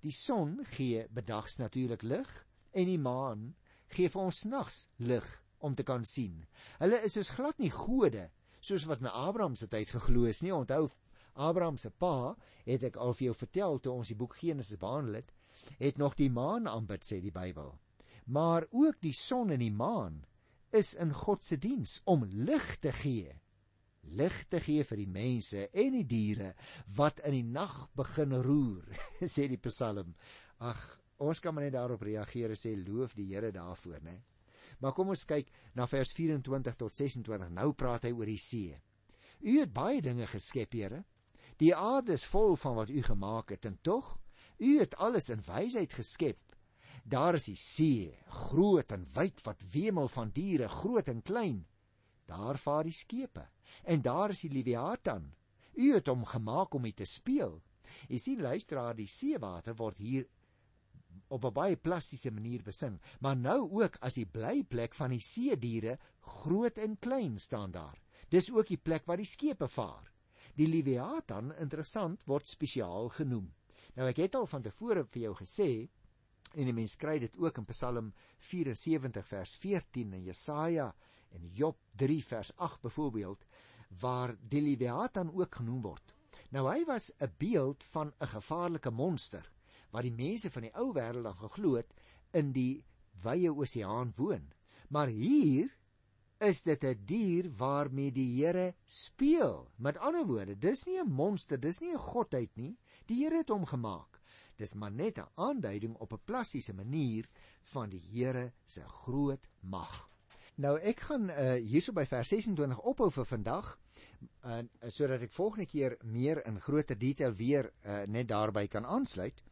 Die 0.05 0.13
son 0.13 0.59
gee 0.75 1.07
bedags 1.09 1.57
natuurlik 1.57 2.05
lig 2.05 2.33
en 2.77 2.91
die 2.91 3.01
maan 3.01 3.55
gee 3.95 4.11
vir 4.13 4.27
ons 4.27 4.43
nags 4.51 4.83
lig 5.01 5.25
om 5.65 5.75
te 5.75 5.87
kan 5.89 6.05
sien. 6.05 6.43
Hulle 6.83 7.01
is 7.07 7.17
soos 7.17 7.33
glad 7.33 7.63
nie 7.63 7.73
gode 7.73 8.29
soos 8.65 8.85
wat 8.89 9.01
in 9.01 9.09
Abraham 9.09 9.57
se 9.57 9.71
tyd 9.73 9.91
geglo 9.93 10.29
is 10.29 10.43
nie. 10.45 10.53
Onthou 10.53 10.91
Abraham 11.35 11.79
se 11.81 11.91
pa 11.91 12.35
het 12.69 12.85
ek 12.91 13.01
al 13.01 13.17
vir 13.17 13.31
jou 13.31 13.39
vertel 13.41 13.81
toe 13.81 13.97
ons 13.97 14.13
die 14.13 14.19
boek 14.21 14.37
Genesis 14.41 14.81
behandel 14.81 15.23
het 15.23 15.34
het 15.79 15.99
nog 15.99 16.17
die 16.19 16.31
maan 16.31 16.69
aanbid 16.69 17.05
sê 17.07 17.21
die 17.23 17.35
Bybel. 17.35 17.73
Maar 18.25 18.67
ook 18.71 19.01
die 19.05 19.15
son 19.17 19.51
en 19.51 19.61
die 19.61 19.73
maan 19.73 20.23
is 20.75 20.95
in 20.99 21.13
God 21.15 21.45
se 21.45 21.59
diens 21.61 22.01
om 22.11 22.25
lig 22.25 22.77
te 22.83 22.93
gee. 22.93 23.33
Lig 24.05 24.37
te 24.49 24.61
gee 24.61 24.85
vir 24.85 25.01
die 25.01 25.09
mense 25.11 25.69
en 25.71 25.97
die 25.97 26.07
diere 26.09 26.53
wat 26.97 27.23
in 27.25 27.37
die 27.39 27.47
nag 27.47 27.77
begin 27.97 28.35
roer, 28.45 28.85
sê 29.35 29.47
die 29.49 29.61
Psalm. 29.69 30.15
Ag, 30.59 30.81
ons 31.23 31.41
kan 31.41 31.55
maar 31.55 31.69
net 31.69 31.77
daarop 31.77 32.03
reageer 32.05 32.53
en 32.53 32.61
sê 32.61 32.75
loof 32.81 33.15
die 33.17 33.31
Here 33.33 33.53
daarvoor, 33.55 34.01
né? 34.05 34.19
Maar 34.81 34.93
kom 34.97 35.13
ons 35.13 35.27
kyk 35.29 35.51
na 35.79 35.87
vers 35.87 36.13
24 36.17 36.77
tot 36.81 36.93
26. 36.93 37.53
Nou 37.55 37.73
praat 37.79 38.09
hy 38.09 38.13
oor 38.17 38.29
die 38.29 38.41
see. 38.41 38.75
U 39.45 39.59
het 39.61 39.73
baie 39.73 40.01
dinge 40.03 40.27
geskep, 40.29 40.75
Here. 40.75 41.05
Die 41.61 41.75
aarde 41.77 42.17
is 42.17 42.27
vol 42.27 42.57
van 42.59 42.75
wat 42.81 42.91
u 42.91 43.03
gemaak 43.05 43.55
het 43.55 43.69
en 43.69 43.79
tog 43.83 44.17
U 44.59 44.79
het 44.79 44.97
alles 44.97 45.29
in 45.29 45.43
wysheid 45.47 45.93
geskep. 45.93 46.41
Daar 47.05 47.35
is 47.35 47.51
die 47.51 47.59
see, 47.61 48.15
groot 48.49 48.93
en 48.93 49.05
wyd 49.15 49.43
wat 49.45 49.61
wemel 49.73 50.09
van 50.09 50.31
diere, 50.33 50.69
groot 50.69 51.09
en 51.09 51.23
klein. 51.23 51.65
Daar 52.25 52.59
vaar 52.59 52.85
die 52.85 52.97
skepe 52.97 53.49
en 53.83 54.03
daar 54.03 54.31
is 54.31 54.45
die 54.45 54.53
Leviathan. 54.53 55.33
U 55.75 55.93
het 55.93 56.07
hom 56.07 56.25
gemaak 56.25 56.75
om 56.75 56.85
mee 56.87 56.95
te 56.95 57.07
speel. 57.09 57.59
Jy 58.09 58.19
sien 58.19 58.43
luisteraar, 58.43 58.95
die 58.97 59.11
seewater 59.11 59.77
word 59.77 59.99
hier 59.99 60.27
op 61.29 61.45
'n 61.45 61.53
baie 61.53 61.77
plastiese 61.77 62.31
manier 62.31 62.63
besing, 62.63 63.01
maar 63.21 63.37
nou 63.37 63.71
ook 63.83 63.97
as 64.01 64.15
die 64.15 64.27
blyplek 64.27 64.95
van 64.95 65.11
die 65.11 65.21
see 65.21 65.57
diere, 65.57 65.99
groot 66.21 66.79
en 66.79 66.99
klein 66.99 67.39
staan 67.39 67.71
daar. 67.71 68.01
Dis 68.29 68.53
ook 68.53 68.67
die 68.67 68.79
plek 68.79 69.07
waar 69.07 69.17
die 69.17 69.27
skepe 69.27 69.69
vaar. 69.69 70.13
Die 70.55 70.67
Leviathan, 70.67 71.53
interessant, 71.59 72.25
word 72.27 72.49
spesiaal 72.49 73.09
genoem. 73.09 73.55
Nou 73.95 74.09
ek 74.09 74.25
het 74.25 74.35
al 74.35 74.47
van 74.51 74.63
tevore 74.63 75.05
vir 75.05 75.23
jou 75.29 75.35
gesê 75.39 75.69
en 76.55 76.69
die 76.69 76.75
mens 76.75 76.97
kry 76.99 77.19
dit 77.23 77.37
ook 77.39 77.59
in 77.59 77.67
Psalm 77.71 78.13
74 78.39 79.27
vers 79.27 79.55
14 79.63 80.17
en 80.19 80.25
Jesaja 80.25 80.89
en 81.35 81.47
Job 81.55 81.79
3 81.99 82.21
vers 82.25 82.53
8 82.57 82.83
byvoorbeeld 82.83 83.47
waar 84.01 84.35
die 84.41 84.63
Leviathan 84.63 85.31
ook 85.35 85.61
genoem 85.61 85.83
word. 85.83 86.15
Nou 86.51 86.67
hy 86.71 86.85
was 86.85 87.13
'n 87.21 87.33
beeld 87.39 87.85
van 87.85 88.13
'n 88.21 88.27
gevaarlike 88.27 88.91
monster 88.91 89.51
wat 89.91 90.03
die 90.03 90.13
mense 90.13 90.51
van 90.51 90.63
die 90.63 90.75
ou 90.75 90.93
wêreld 90.93 91.23
dan 91.23 91.39
geglo 91.39 91.77
het 91.77 91.95
in 92.33 92.53
die 92.53 92.85
wye 93.23 93.51
oseaan 93.51 94.13
woon. 94.17 94.53
Maar 94.89 95.09
hier 95.09 95.71
is 96.41 96.63
dit 96.63 96.85
'n 96.85 97.05
dier 97.07 97.51
waarmee 97.57 98.13
die 98.13 98.45
Here 98.45 98.75
speel. 98.87 99.71
Met 99.77 99.99
ander 99.99 100.27
woorde, 100.27 100.59
dis 100.59 100.87
nie 100.87 100.99
'n 100.99 101.11
monster, 101.11 101.61
dis 101.61 101.81
nie 101.81 101.93
'n 101.93 101.99
godheid 101.99 102.51
nie. 102.57 102.77
Die 103.07 103.23
Here 103.23 103.43
het 103.43 103.53
hom 103.53 103.67
gemaak. 103.67 104.21
Dis 104.57 104.75
maar 104.75 104.93
net 104.93 105.19
'n 105.19 105.29
aanduiding 105.35 105.97
op 105.97 106.13
'n 106.13 106.25
plastiese 106.25 106.75
manier 106.75 107.29
van 107.63 107.89
die 107.91 108.05
Here 108.13 108.53
se 108.65 108.83
groot 108.89 109.49
mag. 109.61 110.09
Nou 110.55 110.79
ek 110.79 111.01
gaan 111.01 111.31
uh, 111.31 111.53
hierso 111.59 111.93
by 111.93 112.05
vers 112.07 112.29
26 112.29 112.81
ophou 112.81 113.11
vir 113.11 113.25
vandag 113.25 113.79
uh, 114.45 114.61
sodat 114.89 115.23
ek 115.23 115.33
volgende 115.33 115.67
keer 115.67 115.97
meer 116.05 116.47
in 116.47 116.61
groter 116.61 116.99
detail 116.99 117.35
weer 117.35 117.73
uh, 117.83 118.05
net 118.07 118.29
daarby 118.29 118.67
kan 118.67 118.87
aansluit. 118.87 119.43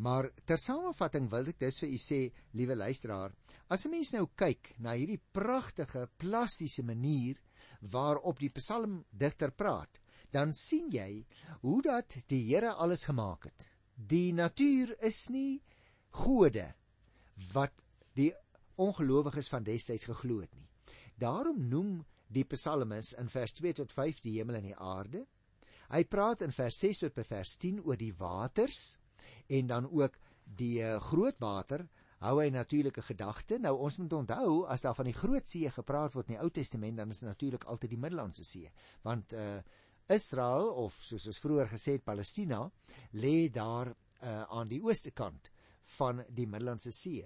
Maar 0.00 0.30
ter 0.44 0.58
samevatting 0.58 1.30
wil 1.30 1.48
ek 1.48 1.58
dus 1.58 1.80
vir 1.82 1.88
u 1.88 1.98
sê, 2.00 2.20
liewe 2.56 2.76
luisteraar, 2.76 3.32
as 3.68 3.86
'n 3.86 3.90
mens 3.90 4.12
nou 4.12 4.28
kyk 4.34 4.74
na 4.78 4.92
hierdie 4.92 5.20
pragtige 5.32 6.08
plastiese 6.16 6.82
manier 6.82 7.40
waarop 7.80 8.38
die 8.38 8.52
psalmdigter 8.52 9.50
praat, 9.50 10.00
dan 10.34 10.52
sien 10.56 10.90
jy 10.92 11.24
hoe 11.62 11.80
dat 11.82 12.16
die 12.30 12.42
Here 12.48 12.72
alles 12.72 13.04
gemaak 13.04 13.48
het. 13.50 13.68
Die 13.94 14.32
natuur 14.32 14.94
is 15.04 15.28
nie 15.28 15.60
gode 16.10 16.70
wat 17.52 17.74
die 18.16 18.32
ongelowiges 18.80 19.50
van 19.52 19.64
destyds 19.66 20.08
geglo 20.08 20.40
het 20.40 20.54
nie. 20.56 20.68
Daarom 21.20 21.68
noem 21.68 22.00
die 22.32 22.46
psalmis 22.48 23.12
in 23.18 23.28
vers 23.28 23.52
2 23.58 23.76
tot 23.82 23.92
5 23.92 24.22
die 24.24 24.38
hemel 24.38 24.60
en 24.60 24.70
die 24.70 24.76
aarde. 24.76 25.24
Hy 25.90 26.04
praat 26.06 26.44
in 26.46 26.54
vers 26.54 26.78
6 26.78 27.02
tot 27.04 27.16
by 27.16 27.24
vers 27.26 27.56
10 27.60 27.82
oor 27.84 27.98
die 27.98 28.14
waters 28.16 28.94
en 29.50 29.66
dan 29.66 29.88
ook 29.90 30.16
die 30.44 30.78
uh, 30.82 30.96
groot 31.10 31.38
water 31.42 31.84
hou 32.20 32.36
hy 32.38 32.50
natuurlike 32.52 33.02
gedagte. 33.02 33.58
Nou 33.58 33.74
ons 33.86 33.96
moet 34.00 34.12
onthou 34.12 34.64
as 34.70 34.84
daar 34.84 34.96
van 34.96 35.08
die 35.08 35.16
groot 35.16 35.48
see 35.48 35.70
gepraat 35.72 36.14
word 36.14 36.30
in 36.30 36.36
die 36.36 36.42
Ou 36.42 36.50
Testament 36.52 37.00
dan 37.00 37.12
is 37.12 37.22
dit 37.22 37.28
natuurlik 37.28 37.64
altyd 37.64 37.94
die 37.94 38.00
Middellandse 38.00 38.44
See. 38.44 38.72
Want 39.06 39.34
uh 39.36 39.60
Israel 40.10 40.72
of 40.84 40.96
soos 41.04 41.28
ons 41.30 41.40
vroeër 41.42 41.70
gesê 41.70 41.96
het 41.98 42.04
Palestina 42.04 42.64
lê 43.22 43.48
daar 43.52 43.92
uh, 43.92 44.42
aan 44.50 44.68
die 44.70 44.82
ooste 44.82 45.12
kant 45.14 45.50
van 45.96 46.24
die 46.28 46.46
Middellandse 46.46 46.92
See. 46.94 47.24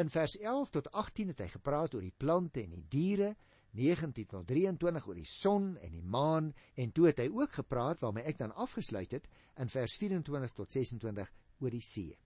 In 0.00 0.08
vers 0.12 0.36
11 0.40 0.70
tot 0.70 0.90
18 0.92 1.32
het 1.32 1.42
hy 1.44 1.48
gepraat 1.52 1.94
oor 1.94 2.04
die 2.04 2.16
plante 2.16 2.62
en 2.64 2.72
die 2.76 2.86
diere, 2.92 3.34
19 3.76 4.26
tot 4.28 4.48
23 4.48 5.06
oor 5.08 5.16
die 5.16 5.28
son 5.28 5.72
en 5.80 5.92
die 5.92 6.04
maan 6.04 6.50
en 6.76 6.92
toe 6.92 7.08
het 7.08 7.22
hy 7.22 7.28
ook 7.32 7.56
gepraat 7.60 8.02
waarmee 8.04 8.28
ek 8.28 8.40
dan 8.40 8.52
afgesluit 8.60 9.16
het 9.16 9.28
in 9.60 9.72
vers 9.72 9.96
24 10.00 10.52
tot 10.56 10.72
26 10.72 11.32
oor 11.60 11.72
die 11.72 11.84
see. 11.84 12.16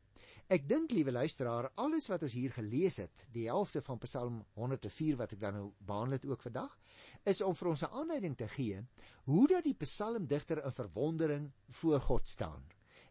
Ek 0.47 0.63
dink 0.71 0.93
liewe 0.95 1.11
luisteraar, 1.11 1.67
alles 1.83 2.05
wat 2.07 2.23
ons 2.23 2.35
hier 2.39 2.53
gelees 2.55 3.01
het, 3.03 3.25
die 3.35 3.49
helfte 3.49 3.81
van 3.83 3.99
Psalm 4.05 4.37
104 4.55 5.17
wat 5.19 5.33
ek 5.35 5.41
dan 5.43 5.57
nou 5.59 5.65
behandel 5.89 6.21
het 6.21 6.27
ook 6.31 6.45
vandag, 6.47 6.77
is 7.27 7.41
om 7.43 7.57
vir 7.59 7.71
ons 7.73 7.83
'n 7.83 7.91
aanleiding 7.91 8.37
te 8.39 8.47
gee 8.53 8.85
hoe 9.25 9.47
dat 9.49 9.65
die 9.65 9.75
psalmdigter 9.75 10.63
in 10.63 10.77
verwondering 10.77 11.51
voor 11.81 12.01
God 12.01 12.29
staan. 12.29 12.63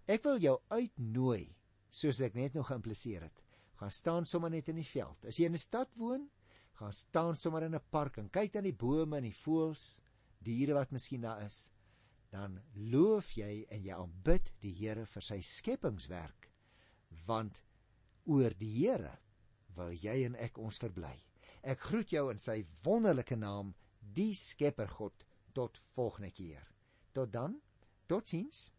Ek 0.07 0.23
wil 0.23 0.39
jou 0.39 0.61
uitnooi, 0.69 1.55
soos 1.89 2.21
ek 2.21 2.35
net 2.35 2.53
nog 2.53 2.67
geïmpliseer 2.67 3.27
het, 3.27 3.43
gaan 3.75 3.91
staan 3.91 4.25
sommer 4.25 4.49
net 4.49 4.69
in 4.69 4.75
die 4.75 4.91
veld. 4.91 5.25
As 5.25 5.35
jy 5.35 5.45
in 5.45 5.53
'n 5.53 5.57
stad 5.57 5.91
woon, 5.97 6.29
gaan 6.79 6.93
staan 6.93 7.35
sommer 7.35 7.63
in 7.63 7.75
'n 7.75 7.89
park 7.89 8.17
en 8.17 8.29
kyk 8.29 8.55
aan 8.55 8.63
die 8.63 8.79
bome 8.79 9.17
en 9.17 9.23
die 9.23 9.35
voëls, 9.43 10.01
diere 10.39 10.73
wat 10.73 10.91
miskien 10.91 11.21
daar 11.21 11.43
is, 11.43 11.73
dan 12.31 12.61
loof 12.75 13.31
jy 13.31 13.65
en 13.69 13.83
jy 13.83 13.93
aanbid 13.93 14.53
die 14.61 14.73
Here 14.73 15.05
vir 15.05 15.21
sy 15.21 15.41
skepingswerk, 15.41 16.44
want 17.25 17.61
oor 18.25 18.53
die 18.57 18.71
Here 18.79 19.13
wil 19.75 19.91
jy 19.91 20.21
en 20.25 20.37
ek 20.39 20.59
ons 20.61 20.79
verbly. 20.81 21.13
Ek 21.65 21.81
groet 21.89 22.13
jou 22.13 22.29
in 22.31 22.39
sy 22.41 22.61
wonderlike 22.85 23.35
naam, 23.35 23.73
die 23.99 24.33
Skepper 24.37 24.89
God, 24.97 25.25
tot 25.53 25.79
volgende 25.95 26.31
keer. 26.31 26.63
Tot 27.15 27.31
dan. 27.33 27.57
Totsiens. 28.07 28.69